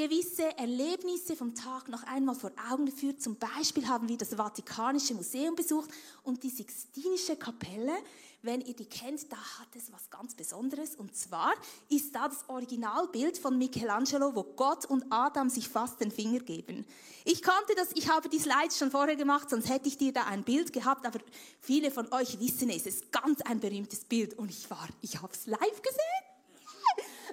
gewisse 0.01 0.57
Erlebnisse 0.57 1.37
vom 1.37 1.55
Tag 1.55 1.89
noch 1.89 2.03
einmal 2.05 2.35
vor 2.35 2.53
Augen 2.71 2.87
geführt. 2.87 3.21
Zum 3.21 3.37
Beispiel 3.37 3.87
haben 3.87 4.09
wir 4.09 4.17
das 4.17 4.35
Vatikanische 4.35 5.13
Museum 5.13 5.55
besucht 5.55 5.91
und 6.23 6.43
die 6.43 6.49
Sixtinische 6.49 7.37
Kapelle. 7.37 7.93
Wenn 8.41 8.63
ihr 8.63 8.73
die 8.73 8.87
kennt, 8.87 9.31
da 9.31 9.37
hat 9.37 9.69
es 9.77 9.93
was 9.93 10.09
ganz 10.09 10.35
Besonderes. 10.35 10.97
Und 10.97 11.15
zwar 11.15 11.53
ist 11.91 12.15
da 12.15 12.29
das 12.29 12.49
Originalbild 12.49 13.37
von 13.37 13.59
Michelangelo, 13.59 14.35
wo 14.35 14.43
Gott 14.43 14.87
und 14.87 15.05
Adam 15.11 15.51
sich 15.51 15.69
fast 15.69 16.01
den 16.01 16.11
Finger 16.11 16.41
geben. 16.41 16.87
Ich 17.27 17.43
konnte 17.43 17.75
das, 17.77 17.91
ich 17.95 18.09
habe 18.09 18.31
die 18.31 18.39
Slides 18.39 18.79
schon 18.79 18.91
vorher 18.91 19.17
gemacht, 19.17 19.51
sonst 19.51 19.69
hätte 19.69 19.89
ich 19.89 19.99
dir 19.99 20.15
da 20.15 20.25
ein 20.25 20.45
Bild 20.45 20.73
gehabt, 20.73 21.05
aber 21.05 21.19
viele 21.61 21.91
von 21.91 22.11
euch 22.11 22.41
wissen 22.41 22.71
es, 22.71 22.87
es 22.87 22.95
ist 22.95 23.13
ganz 23.13 23.43
ein 23.43 23.61
berühmtes 23.61 24.07
Bild 24.07 24.33
und 24.39 24.51
ich 24.51 24.71
war, 24.71 24.89
ich 25.03 25.21
habe 25.21 25.35
es 25.35 25.45
live 25.45 25.83
gesehen. 25.83 26.31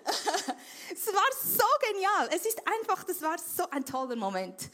es 0.98 1.14
war 1.14 1.30
so 1.44 1.64
genial. 1.92 2.30
Es 2.32 2.46
ist 2.46 2.60
einfach, 2.66 3.04
das 3.04 3.22
war 3.22 3.38
so 3.38 3.70
ein 3.70 3.86
toller 3.86 4.16
Moment. 4.16 4.70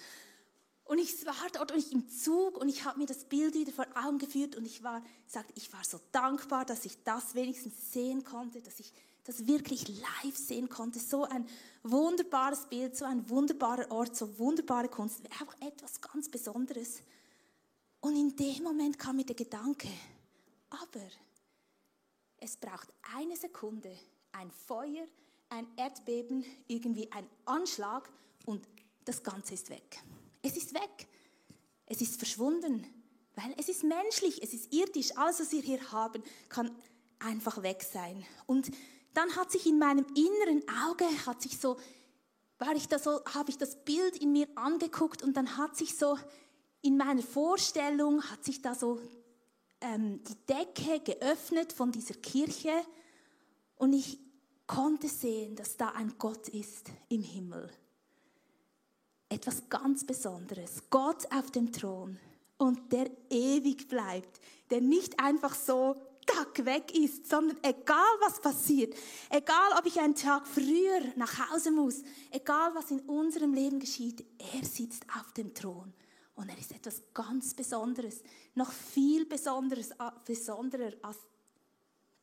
Und 0.86 0.98
ich 0.98 1.26
war 1.26 1.36
dort 1.52 1.72
und 1.72 1.78
ich 1.78 1.92
im 1.92 2.10
Zug 2.10 2.58
und 2.58 2.70
ich 2.70 2.84
habe 2.84 3.00
mir 3.00 3.06
das 3.06 3.26
Bild 3.26 3.54
wieder 3.54 3.72
vor 3.72 3.88
Augen 3.96 4.18
geführt 4.20 4.56
und 4.56 4.66
ich 4.66 4.84
war, 4.84 5.02
sagt, 5.28 5.52
ich 5.56 5.72
war 5.74 5.84
so 5.84 6.00
dankbar, 6.12 6.66
dass 6.66 6.86
ich 6.86 7.04
das 7.04 7.36
wenigstens 7.36 7.92
sehen 7.92 8.24
konnte, 8.24 8.62
dass 8.62 8.80
ich 8.80 8.92
das 9.24 9.48
wirklich 9.48 9.88
live 9.88 10.36
sehen 10.36 10.68
konnte. 10.68 11.00
So 11.00 11.24
ein 11.24 11.48
wunderbares 11.84 12.68
Bild, 12.68 12.98
so 12.98 13.06
ein 13.06 13.30
wunderbarer 13.30 13.90
Ort, 13.92 14.16
so 14.16 14.38
wunderbare 14.38 14.90
Kunst, 14.90 15.22
einfach 15.40 15.56
etwas 15.62 16.02
ganz 16.02 16.30
Besonderes. 16.30 17.02
Und 18.02 18.18
in 18.18 18.36
dem 18.36 18.64
Moment 18.64 19.00
kam 19.00 19.16
mir 19.16 19.26
der 19.26 19.36
Gedanke, 19.36 19.88
aber 20.70 21.06
es 22.38 22.58
braucht 22.58 22.90
eine 23.16 23.38
Sekunde, 23.38 23.98
ein 24.34 24.52
Feuer, 24.52 25.08
ein 25.50 25.68
Erdbeben, 25.78 26.46
irgendwie 26.68 27.12
ein 27.12 27.28
Anschlag 27.46 28.10
und 28.46 28.68
das 29.06 29.24
Ganze 29.24 29.54
ist 29.54 29.70
weg. 29.70 30.00
Es 30.42 30.58
ist 30.58 30.74
weg. 30.74 31.08
Es 31.86 32.02
ist 32.02 32.18
verschwunden, 32.18 32.86
weil 33.36 33.54
es 33.58 33.70
ist 33.70 33.84
menschlich, 33.84 34.42
es 34.42 34.54
ist 34.54 34.74
irdisch. 34.74 35.16
Alles, 35.18 35.40
was 35.40 35.52
wir 35.52 35.62
hier 35.62 35.92
haben, 35.92 36.24
kann 36.50 36.72
einfach 37.20 37.62
weg 37.64 37.84
sein. 37.84 38.26
Und 38.46 38.72
dann 39.14 39.36
hat 39.36 39.52
sich 39.52 39.66
in 39.68 39.80
meinem 39.80 40.06
inneren 40.16 40.64
Auge, 40.88 41.06
hat 41.26 41.42
sich 41.42 41.60
so, 41.60 41.78
war 42.58 42.76
ich 42.76 42.88
da 42.88 43.00
so, 43.00 43.24
habe 43.26 43.50
ich 43.50 43.58
das 43.58 43.84
Bild 43.84 44.18
in 44.18 44.32
mir 44.32 44.48
angeguckt 44.56 45.24
und 45.24 45.36
dann 45.36 45.58
hat 45.58 45.76
sich 45.76 45.98
so 45.98 46.18
in 46.82 46.98
meiner 46.98 47.22
Vorstellung, 47.22 48.24
hat 48.24 48.44
sich 48.44 48.62
da 48.62 48.76
so 48.76 49.00
ähm, 49.82 50.24
die 50.24 50.36
Decke 50.48 51.00
geöffnet 51.00 51.74
von 51.74 51.92
dieser 51.92 52.16
Kirche 52.16 52.72
und 53.76 53.94
ich 53.94 54.20
konnte 54.68 55.08
sehen, 55.08 55.56
dass 55.56 55.78
da 55.78 55.90
ein 55.90 56.16
Gott 56.18 56.48
ist 56.50 56.90
im 57.10 57.22
Himmel. 57.22 57.70
Etwas 59.30 59.70
ganz 59.70 60.06
Besonderes. 60.06 60.84
Gott 60.90 61.26
auf 61.32 61.52
dem 61.52 61.72
Thron 61.72 62.20
und 62.58 62.92
der 62.92 63.10
ewig 63.30 63.88
bleibt, 63.88 64.40
der 64.70 64.82
nicht 64.82 65.20
einfach 65.20 65.56
so 65.56 65.96
Tag 66.26 66.66
weg 66.66 66.96
ist, 66.96 67.28
sondern 67.28 67.58
egal 67.64 68.16
was 68.22 68.40
passiert, 68.40 68.96
egal 69.30 69.78
ob 69.78 69.86
ich 69.86 70.00
einen 70.00 70.16
Tag 70.16 70.48
früher 70.48 71.02
nach 71.16 71.50
Hause 71.50 71.72
muss, 71.72 72.02
egal 72.32 72.74
was 72.76 72.92
in 72.92 73.02
unserem 73.02 73.54
Leben 73.54 73.80
geschieht, 73.80 74.26
er 74.38 74.66
sitzt 74.66 75.06
auf 75.20 75.34
dem 75.34 75.54
Thron 75.54 75.94
und 76.36 76.50
er 76.50 76.58
ist 76.58 76.72
etwas 76.72 77.02
ganz 77.14 77.54
Besonderes, 77.54 78.22
noch 78.56 78.72
viel 78.72 79.26
Besonderes, 79.26 79.90
besonderer 80.26 80.94
als 81.02 81.18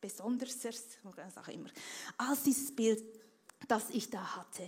Besonderes, 0.01 0.57
auch 1.03 1.47
immer, 1.47 1.69
als 2.17 2.43
dieses 2.43 2.75
Bild, 2.75 3.03
das 3.67 3.89
ich 3.91 4.09
da 4.09 4.35
hatte, 4.35 4.67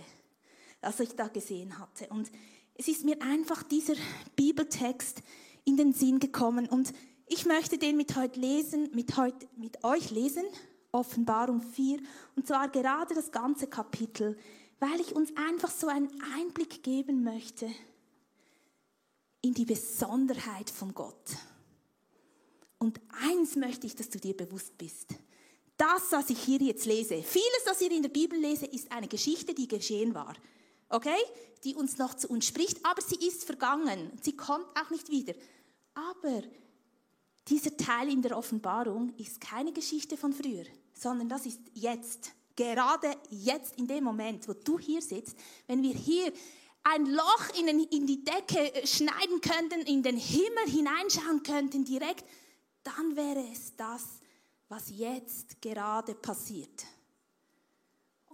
das 0.80 1.00
ich 1.00 1.10
da 1.10 1.28
gesehen 1.28 1.78
hatte. 1.78 2.06
Und 2.08 2.30
es 2.74 2.88
ist 2.88 3.04
mir 3.04 3.20
einfach 3.20 3.62
dieser 3.62 3.94
Bibeltext 4.36 5.22
in 5.64 5.76
den 5.76 5.92
Sinn 5.92 6.20
gekommen 6.20 6.68
und 6.68 6.92
ich 7.26 7.46
möchte 7.46 7.78
den 7.78 7.96
mit 7.96 8.16
heute 8.16 8.38
lesen, 8.38 8.90
mit, 8.94 9.16
heute, 9.16 9.48
mit 9.56 9.82
euch 9.82 10.10
lesen, 10.10 10.44
Offenbarung 10.92 11.60
4, 11.60 11.98
und 12.36 12.46
zwar 12.46 12.68
gerade 12.68 13.14
das 13.14 13.32
ganze 13.32 13.66
Kapitel, 13.66 14.38
weil 14.78 15.00
ich 15.00 15.14
uns 15.14 15.32
einfach 15.36 15.70
so 15.70 15.88
einen 15.88 16.10
Einblick 16.36 16.82
geben 16.82 17.24
möchte 17.24 17.68
in 19.40 19.54
die 19.54 19.64
Besonderheit 19.64 20.70
von 20.70 20.94
Gott. 20.94 21.36
Und 22.78 23.00
eins 23.22 23.56
möchte 23.56 23.86
ich, 23.86 23.96
dass 23.96 24.10
du 24.10 24.18
dir 24.18 24.36
bewusst 24.36 24.76
bist. 24.76 25.14
Das, 25.84 26.12
was 26.12 26.30
ich 26.30 26.42
hier 26.42 26.60
jetzt 26.60 26.86
lese, 26.86 27.22
vieles, 27.22 27.62
was 27.66 27.82
ihr 27.82 27.92
in 27.92 28.00
der 28.00 28.08
Bibel 28.08 28.38
lese, 28.38 28.64
ist 28.64 28.90
eine 28.90 29.06
Geschichte, 29.06 29.52
die 29.52 29.68
geschehen 29.68 30.14
war. 30.14 30.34
Okay? 30.88 31.18
Die 31.62 31.74
uns 31.74 31.98
noch 31.98 32.14
zu 32.14 32.28
uns 32.28 32.46
spricht, 32.46 32.82
aber 32.86 33.02
sie 33.02 33.16
ist 33.16 33.44
vergangen. 33.44 34.10
Sie 34.22 34.34
kommt 34.34 34.64
auch 34.80 34.88
nicht 34.88 35.10
wieder. 35.10 35.34
Aber 35.92 36.42
dieser 37.46 37.76
Teil 37.76 38.08
in 38.08 38.22
der 38.22 38.38
Offenbarung 38.38 39.12
ist 39.18 39.42
keine 39.42 39.72
Geschichte 39.72 40.16
von 40.16 40.32
früher, 40.32 40.64
sondern 40.94 41.28
das 41.28 41.44
ist 41.44 41.60
jetzt. 41.74 42.32
Gerade 42.56 43.14
jetzt, 43.28 43.76
in 43.76 43.86
dem 43.86 44.04
Moment, 44.04 44.48
wo 44.48 44.54
du 44.54 44.78
hier 44.78 45.02
sitzt, 45.02 45.36
wenn 45.66 45.82
wir 45.82 45.92
hier 45.92 46.32
ein 46.84 47.04
Loch 47.04 47.58
in, 47.60 48.06
die 48.06 48.24
Decke 48.24 48.86
schneiden 48.86 49.42
könnten, 49.42 49.80
in 49.80 50.02
den 50.02 50.16
Himmel 50.16 50.66
hineinschauen 50.66 51.42
könnten 51.42 51.84
direkt, 51.84 52.24
dann 52.84 53.16
wäre 53.16 53.44
es 53.52 53.76
das, 53.76 54.02
was 54.68 54.90
jetzt 54.90 55.60
gerade 55.60 56.14
passiert. 56.14 56.84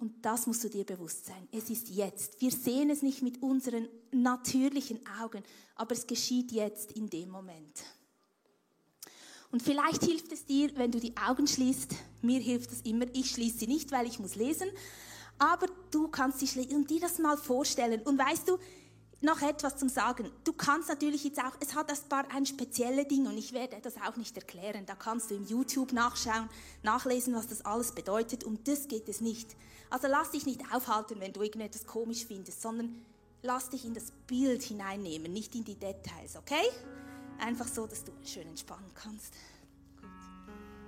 Und 0.00 0.24
das 0.24 0.46
musst 0.46 0.64
du 0.64 0.70
dir 0.70 0.84
bewusst 0.84 1.26
sein. 1.26 1.46
Es 1.52 1.68
ist 1.68 1.90
jetzt. 1.90 2.40
Wir 2.40 2.50
sehen 2.50 2.88
es 2.88 3.02
nicht 3.02 3.20
mit 3.20 3.42
unseren 3.42 3.86
natürlichen 4.12 4.98
Augen, 5.20 5.44
aber 5.74 5.92
es 5.92 6.06
geschieht 6.06 6.52
jetzt 6.52 6.92
in 6.92 7.10
dem 7.10 7.28
Moment. 7.28 7.84
Und 9.50 9.62
vielleicht 9.62 10.04
hilft 10.04 10.32
es 10.32 10.46
dir, 10.46 10.70
wenn 10.76 10.92
du 10.92 11.00
die 11.00 11.16
Augen 11.16 11.46
schließt. 11.46 11.94
Mir 12.22 12.40
hilft 12.40 12.72
es 12.72 12.80
immer. 12.82 13.06
Ich 13.12 13.30
schließe 13.30 13.58
sie 13.58 13.66
nicht, 13.66 13.90
weil 13.92 14.06
ich 14.06 14.18
muss 14.18 14.36
lesen. 14.36 14.70
Aber 15.38 15.66
du 15.90 16.08
kannst 16.08 16.38
sie 16.38 16.46
schließen 16.46 16.76
und 16.76 16.90
dir 16.90 17.00
das 17.00 17.18
mal 17.18 17.36
vorstellen. 17.36 18.00
Und 18.02 18.18
weißt 18.18 18.48
du, 18.48 18.58
noch 19.22 19.42
etwas 19.42 19.76
zum 19.76 19.88
Sagen. 19.88 20.30
Du 20.44 20.52
kannst 20.52 20.88
natürlich 20.88 21.24
jetzt 21.24 21.38
auch, 21.38 21.52
es 21.60 21.74
hat 21.74 21.90
ein 21.90 22.08
paar 22.08 22.24
ein 22.34 22.46
spezielle 22.46 23.04
Dinge 23.04 23.28
und 23.28 23.36
ich 23.36 23.52
werde 23.52 23.78
das 23.82 23.96
auch 23.96 24.16
nicht 24.16 24.36
erklären. 24.36 24.86
Da 24.86 24.94
kannst 24.94 25.30
du 25.30 25.34
im 25.34 25.46
YouTube 25.46 25.92
nachschauen, 25.92 26.48
nachlesen, 26.82 27.34
was 27.34 27.46
das 27.46 27.64
alles 27.64 27.92
bedeutet. 27.92 28.44
Um 28.44 28.62
das 28.64 28.88
geht 28.88 29.08
es 29.08 29.20
nicht. 29.20 29.56
Also 29.90 30.08
lass 30.08 30.30
dich 30.30 30.46
nicht 30.46 30.62
aufhalten, 30.72 31.20
wenn 31.20 31.32
du 31.32 31.42
irgendetwas 31.42 31.86
komisch 31.86 32.24
findest, 32.24 32.62
sondern 32.62 33.04
lass 33.42 33.68
dich 33.70 33.84
in 33.84 33.94
das 33.94 34.12
Bild 34.26 34.62
hineinnehmen, 34.62 35.32
nicht 35.32 35.54
in 35.54 35.64
die 35.64 35.74
Details, 35.74 36.36
okay? 36.36 36.64
Einfach 37.38 37.66
so, 37.66 37.86
dass 37.86 38.04
du 38.04 38.12
schön 38.24 38.46
entspannen 38.46 38.90
kannst. 38.94 39.34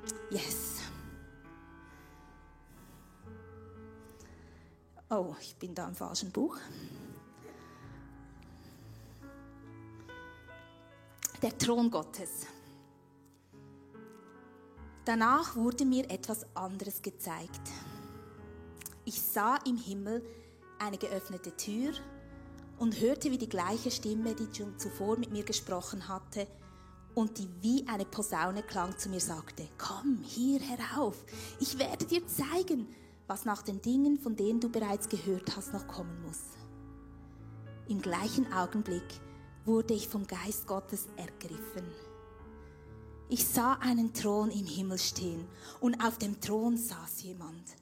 Gut. 0.02 0.14
Yes. 0.30 0.80
Oh, 5.10 5.34
ich 5.40 5.56
bin 5.56 5.74
da 5.74 5.88
im 5.88 5.94
falschen 5.94 6.30
Buch. 6.30 6.58
Der 11.42 11.58
Thron 11.58 11.90
Gottes. 11.90 12.46
Danach 15.04 15.56
wurde 15.56 15.84
mir 15.84 16.08
etwas 16.08 16.46
anderes 16.54 17.02
gezeigt. 17.02 17.60
Ich 19.04 19.20
sah 19.20 19.56
im 19.66 19.76
Himmel 19.76 20.22
eine 20.78 20.98
geöffnete 20.98 21.56
Tür 21.56 21.92
und 22.78 23.00
hörte 23.00 23.32
wie 23.32 23.38
die 23.38 23.48
gleiche 23.48 23.90
Stimme, 23.90 24.36
die 24.36 24.54
schon 24.56 24.78
zuvor 24.78 25.18
mit 25.18 25.32
mir 25.32 25.42
gesprochen 25.42 26.06
hatte 26.06 26.46
und 27.16 27.38
die 27.38 27.48
wie 27.60 27.88
eine 27.88 28.04
Posaune 28.04 28.62
klang, 28.62 28.96
zu 28.96 29.08
mir 29.08 29.20
sagte, 29.20 29.68
komm 29.78 30.20
hier 30.22 30.60
herauf, 30.60 31.24
ich 31.58 31.76
werde 31.78 32.06
dir 32.06 32.24
zeigen, 32.28 32.86
was 33.26 33.44
nach 33.44 33.62
den 33.62 33.82
Dingen, 33.82 34.16
von 34.18 34.36
denen 34.36 34.60
du 34.60 34.68
bereits 34.68 35.08
gehört 35.08 35.56
hast, 35.56 35.72
noch 35.72 35.88
kommen 35.88 36.22
muss. 36.22 36.40
Im 37.88 38.00
gleichen 38.00 38.52
Augenblick 38.52 39.20
wurde 39.64 39.94
ich 39.94 40.08
vom 40.08 40.26
Geist 40.26 40.66
Gottes 40.66 41.06
ergriffen. 41.16 41.86
Ich 43.28 43.46
sah 43.46 43.74
einen 43.74 44.12
Thron 44.12 44.50
im 44.50 44.66
Himmel 44.66 44.98
stehen 44.98 45.46
und 45.80 46.04
auf 46.04 46.18
dem 46.18 46.40
Thron 46.40 46.76
saß 46.76 47.22
jemand, 47.22 47.76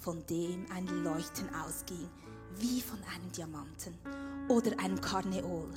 von 0.00 0.24
dem 0.26 0.66
ein 0.74 0.86
Leuchten 1.04 1.48
ausging, 1.54 2.08
wie 2.58 2.80
von 2.80 2.98
einem 3.14 3.30
Diamanten 3.32 3.94
oder 4.48 4.78
einem 4.80 5.00
Karneol. 5.00 5.68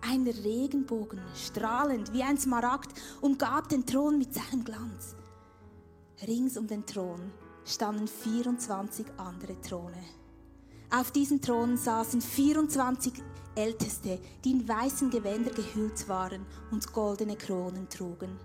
Ein 0.00 0.26
Regenbogen, 0.26 1.20
strahlend 1.34 2.12
wie 2.12 2.22
ein 2.22 2.38
Smaragd, 2.38 2.92
umgab 3.20 3.68
den 3.68 3.86
Thron 3.86 4.18
mit 4.18 4.34
seinem 4.34 4.64
Glanz. 4.64 5.16
Rings 6.26 6.56
um 6.56 6.66
den 6.66 6.84
Thron 6.86 7.32
standen 7.64 8.06
24 8.06 9.06
andere 9.16 9.60
Throne. 9.60 10.04
Auf 10.90 11.10
diesen 11.10 11.42
Thronen 11.42 11.76
saßen 11.76 12.22
24 12.22 13.12
Älteste, 13.54 14.18
die 14.42 14.52
in 14.52 14.66
weißen 14.66 15.10
Gewänder 15.10 15.50
gehüllt 15.50 16.08
waren 16.08 16.46
und 16.70 16.90
goldene 16.94 17.36
Kronen 17.36 17.90
trugen. 17.90 18.38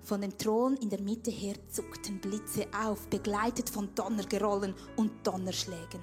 Von 0.00 0.20
dem 0.20 0.38
Thron 0.38 0.76
in 0.76 0.90
der 0.90 1.00
Mitte 1.00 1.32
her 1.32 1.56
zuckten 1.68 2.20
Blitze 2.20 2.68
auf, 2.72 3.08
begleitet 3.08 3.68
von 3.68 3.92
Donnergerollen 3.96 4.74
und 4.94 5.10
Donnerschlägen. 5.26 6.00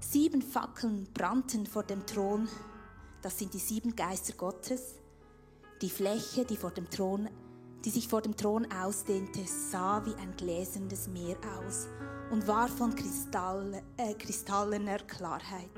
Sieben 0.00 0.42
Fackeln 0.42 1.06
brannten 1.14 1.64
vor 1.64 1.84
dem 1.84 2.04
Thron, 2.04 2.48
das 3.22 3.38
sind 3.38 3.54
die 3.54 3.58
sieben 3.58 3.94
Geister 3.94 4.32
Gottes. 4.32 4.96
Die 5.82 5.90
Fläche, 5.90 6.44
die, 6.44 6.56
vor 6.56 6.72
dem 6.72 6.90
Thron, 6.90 7.28
die 7.84 7.90
sich 7.90 8.08
vor 8.08 8.22
dem 8.22 8.36
Thron 8.36 8.66
ausdehnte, 8.72 9.40
sah 9.46 10.04
wie 10.04 10.14
ein 10.14 10.36
gläsernes 10.36 11.06
Meer 11.06 11.36
aus 11.60 11.86
und 12.30 12.46
war 12.46 12.68
von 12.68 12.94
Kristall, 12.94 13.82
äh, 13.96 14.14
kristallener 14.14 14.98
Klarheit. 14.98 15.70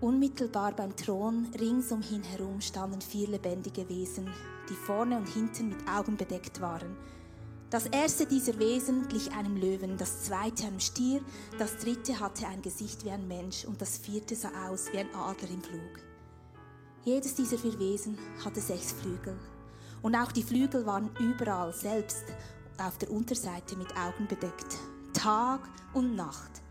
Unmittelbar 0.00 0.72
beim 0.72 0.94
Thron 0.96 1.46
ringsumhin 1.58 2.22
herum 2.22 2.60
standen 2.60 3.00
vier 3.00 3.28
lebendige 3.28 3.88
Wesen, 3.88 4.28
die 4.68 4.74
vorne 4.74 5.16
und 5.16 5.28
hinten 5.28 5.70
mit 5.70 5.88
Augen 5.88 6.16
bedeckt 6.16 6.60
waren. 6.60 6.96
Das 7.70 7.86
erste 7.86 8.26
dieser 8.26 8.58
Wesen 8.58 9.08
glich 9.08 9.32
einem 9.32 9.56
Löwen, 9.56 9.96
das 9.96 10.24
zweite 10.24 10.66
einem 10.66 10.80
Stier, 10.80 11.20
das 11.58 11.78
dritte 11.78 12.20
hatte 12.20 12.46
ein 12.46 12.62
Gesicht 12.62 13.04
wie 13.04 13.10
ein 13.10 13.26
Mensch 13.26 13.64
und 13.64 13.80
das 13.80 13.98
vierte 13.98 14.36
sah 14.36 14.68
aus 14.68 14.92
wie 14.92 14.98
ein 14.98 15.14
Adler 15.14 15.50
im 15.50 15.62
Flug. 15.62 16.00
Jedes 17.04 17.34
dieser 17.34 17.58
vier 17.58 17.78
Wesen 17.78 18.16
hatte 18.44 18.60
sechs 18.60 18.92
Flügel. 18.92 19.36
Und 20.02 20.14
auch 20.14 20.32
die 20.32 20.42
Flügel 20.42 20.86
waren 20.86 21.10
überall, 21.18 21.72
selbst 21.72 22.24
auf 22.80 22.98
der 22.98 23.10
Unterseite 23.10 23.76
mit 23.76 23.88
Augen 23.96 24.26
bedeckt. 24.26 24.78
Tag 25.12 25.60
und 25.92 26.16
Nacht 26.16 26.62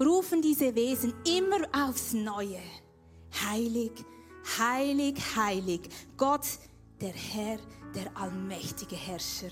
rufen 0.00 0.42
diese 0.42 0.74
Wesen 0.74 1.14
immer 1.26 1.66
aufs 1.72 2.12
Neue. 2.12 2.60
Heilig, 3.44 3.92
heilig, 4.58 5.16
heilig, 5.36 5.88
Gott, 6.16 6.46
der 7.00 7.12
Herr, 7.12 7.58
der 7.94 8.16
allmächtige 8.16 8.96
Herrscher. 8.96 9.50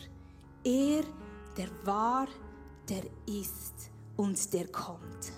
Er, 0.65 1.03
der 1.57 1.69
war, 1.85 2.27
der 2.89 3.03
ist 3.27 3.91
und 4.17 4.53
der 4.53 4.69
kommt. 4.69 5.33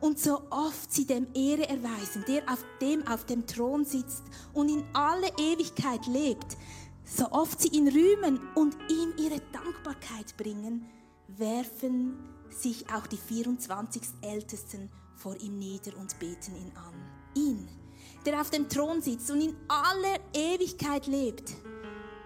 Und 0.00 0.18
so 0.18 0.42
oft 0.50 0.92
sie 0.92 1.06
dem 1.06 1.28
Ehre 1.32 1.68
erweisen, 1.68 2.24
der 2.26 2.42
auf 2.50 2.64
dem 2.80 3.06
auf 3.06 3.24
dem 3.24 3.46
Thron 3.46 3.84
sitzt 3.84 4.24
und 4.52 4.68
in 4.68 4.84
alle 4.92 5.28
Ewigkeit 5.38 6.04
lebt, 6.08 6.56
so 7.16 7.30
oft 7.30 7.60
sie 7.60 7.68
ihn 7.68 7.88
rühmen 7.88 8.40
und 8.54 8.76
ihm 8.88 9.12
ihre 9.18 9.40
Dankbarkeit 9.52 10.36
bringen, 10.36 10.86
werfen 11.28 12.16
sich 12.50 12.86
auch 12.92 13.06
die 13.06 13.16
24 13.16 14.02
Ältesten 14.22 14.90
vor 15.16 15.36
ihm 15.36 15.58
nieder 15.58 15.96
und 15.98 16.18
beten 16.18 16.56
ihn 16.56 16.72
an. 16.74 16.94
Ihn, 17.34 17.68
der 18.24 18.40
auf 18.40 18.50
dem 18.50 18.68
Thron 18.68 19.02
sitzt 19.02 19.30
und 19.30 19.40
in 19.40 19.56
aller 19.68 20.18
Ewigkeit 20.34 21.06
lebt. 21.06 21.52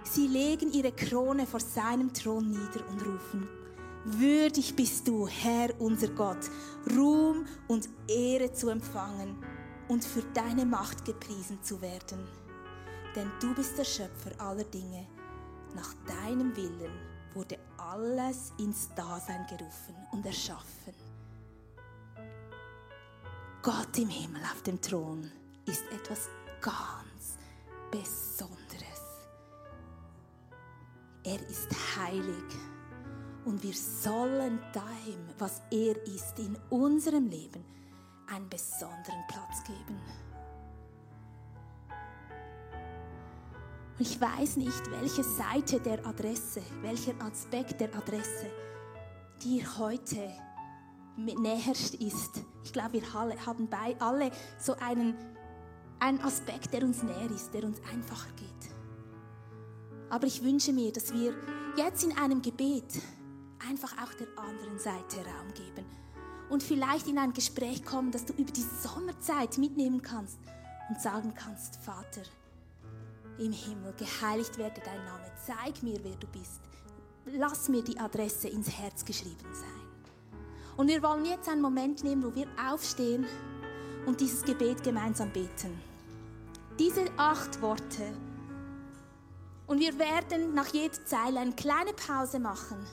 Sie 0.04 0.28
legen 0.28 0.72
ihre 0.72 0.92
Krone 0.92 1.46
vor 1.46 1.60
seinem 1.60 2.12
Thron 2.12 2.48
nieder 2.48 2.88
und 2.88 3.04
rufen, 3.04 3.48
Würdig 4.08 4.76
bist 4.76 5.08
du, 5.08 5.26
Herr 5.26 5.80
unser 5.80 6.06
Gott, 6.06 6.48
Ruhm 6.96 7.44
und 7.66 7.88
Ehre 8.06 8.52
zu 8.52 8.68
empfangen 8.68 9.36
und 9.88 10.04
für 10.04 10.22
deine 10.32 10.64
Macht 10.64 11.04
gepriesen 11.04 11.60
zu 11.64 11.82
werden 11.82 12.20
denn 13.16 13.32
du 13.40 13.54
bist 13.54 13.78
der 13.78 13.84
Schöpfer 13.84 14.30
aller 14.38 14.64
Dinge. 14.64 15.06
Nach 15.74 15.92
deinem 16.06 16.54
Willen 16.54 16.92
wurde 17.34 17.58
alles 17.78 18.52
ins 18.58 18.94
Dasein 18.94 19.46
gerufen 19.46 19.96
und 20.12 20.24
erschaffen. 20.24 20.94
Gott 23.62 23.98
im 23.98 24.08
Himmel 24.08 24.42
auf 24.42 24.62
dem 24.62 24.80
Thron 24.80 25.30
ist 25.66 25.84
etwas 25.90 26.28
ganz 26.60 27.38
Besonderes. 27.90 28.86
Er 31.24 31.40
ist 31.48 31.68
heilig 31.96 32.44
und 33.44 33.62
wir 33.62 33.74
sollen 33.74 34.60
dem, 34.74 35.28
was 35.38 35.62
er 35.70 35.96
ist, 36.06 36.38
in 36.38 36.56
unserem 36.70 37.26
Leben 37.26 37.64
einen 38.28 38.48
besonderen 38.48 39.24
Platz 39.28 39.64
geben. 39.64 40.00
Ich 43.98 44.20
weiß 44.20 44.56
nicht, 44.58 44.90
welche 44.90 45.24
Seite 45.24 45.80
der 45.80 46.04
Adresse, 46.06 46.62
welcher 46.82 47.14
Aspekt 47.22 47.80
der 47.80 47.94
Adresse 47.94 48.46
dir 49.42 49.78
heute 49.78 50.30
näherst 51.16 51.94
ist. 51.94 52.42
Ich 52.62 52.72
glaube, 52.72 52.94
wir 52.94 53.12
haben 53.14 53.68
bei 53.68 53.96
alle 53.98 54.30
so 54.58 54.74
einen, 54.76 55.14
einen 55.98 56.20
Aspekt, 56.20 56.74
der 56.74 56.82
uns 56.82 57.02
näher 57.02 57.30
ist, 57.30 57.54
der 57.54 57.64
uns 57.64 57.80
einfacher 57.90 58.30
geht. 58.36 58.46
Aber 60.10 60.26
ich 60.26 60.44
wünsche 60.44 60.72
mir, 60.72 60.92
dass 60.92 61.12
wir 61.14 61.34
jetzt 61.76 62.04
in 62.04 62.16
einem 62.18 62.42
Gebet 62.42 63.00
einfach 63.66 63.92
auch 64.02 64.12
der 64.14 64.28
anderen 64.36 64.78
Seite 64.78 65.16
Raum 65.16 65.52
geben 65.54 65.86
und 66.50 66.62
vielleicht 66.62 67.08
in 67.08 67.18
ein 67.18 67.32
Gespräch 67.32 67.84
kommen, 67.84 68.12
dass 68.12 68.26
du 68.26 68.34
über 68.34 68.52
die 68.52 68.64
Sommerzeit 68.82 69.56
mitnehmen 69.56 70.02
kannst 70.02 70.38
und 70.90 71.00
sagen 71.00 71.32
kannst, 71.34 71.76
Vater, 71.76 72.22
im 73.38 73.52
Himmel, 73.52 73.94
geheiligt 73.96 74.58
werde 74.58 74.80
dein 74.84 75.04
Name, 75.04 75.24
zeig 75.46 75.82
mir, 75.82 75.98
wer 76.02 76.16
du 76.16 76.26
bist. 76.28 76.60
Lass 77.26 77.68
mir 77.68 77.82
die 77.82 77.98
Adresse 77.98 78.48
ins 78.48 78.70
Herz 78.70 79.04
geschrieben 79.04 79.52
sein. 79.52 79.86
Und 80.76 80.88
wir 80.88 81.02
wollen 81.02 81.24
jetzt 81.24 81.48
einen 81.48 81.62
Moment 81.62 82.04
nehmen, 82.04 82.22
wo 82.22 82.34
wir 82.34 82.46
aufstehen 82.70 83.26
und 84.06 84.20
dieses 84.20 84.42
Gebet 84.42 84.82
gemeinsam 84.82 85.32
beten. 85.32 85.80
Diese 86.78 87.04
acht 87.16 87.60
Worte. 87.62 88.12
Und 89.66 89.80
wir 89.80 89.98
werden 89.98 90.54
nach 90.54 90.68
jeder 90.68 91.04
Zeile 91.04 91.40
eine 91.40 91.52
kleine 91.52 91.92
Pause 91.94 92.38
machen, 92.38 92.86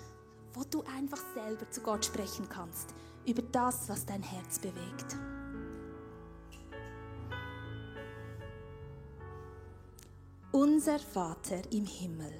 wo 0.53 0.63
du 0.63 0.83
einfach 0.97 1.21
selber 1.35 1.69
zu 1.69 1.81
Gott 1.81 2.05
sprechen 2.05 2.47
kannst 2.49 2.93
über 3.25 3.41
das, 3.41 3.87
was 3.89 4.05
dein 4.05 4.23
Herz 4.23 4.59
bewegt. 4.59 5.17
Unser 10.55 10.99
Vater 10.99 11.61
im 11.71 11.87
Himmel. 11.87 12.31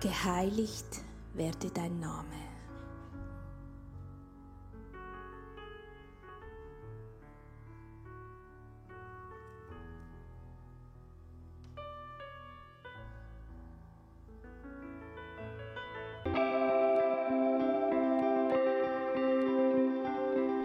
Geheiligt 0.00 0.84
werde 1.34 1.70
dein 1.70 2.00
Name. 2.00 2.53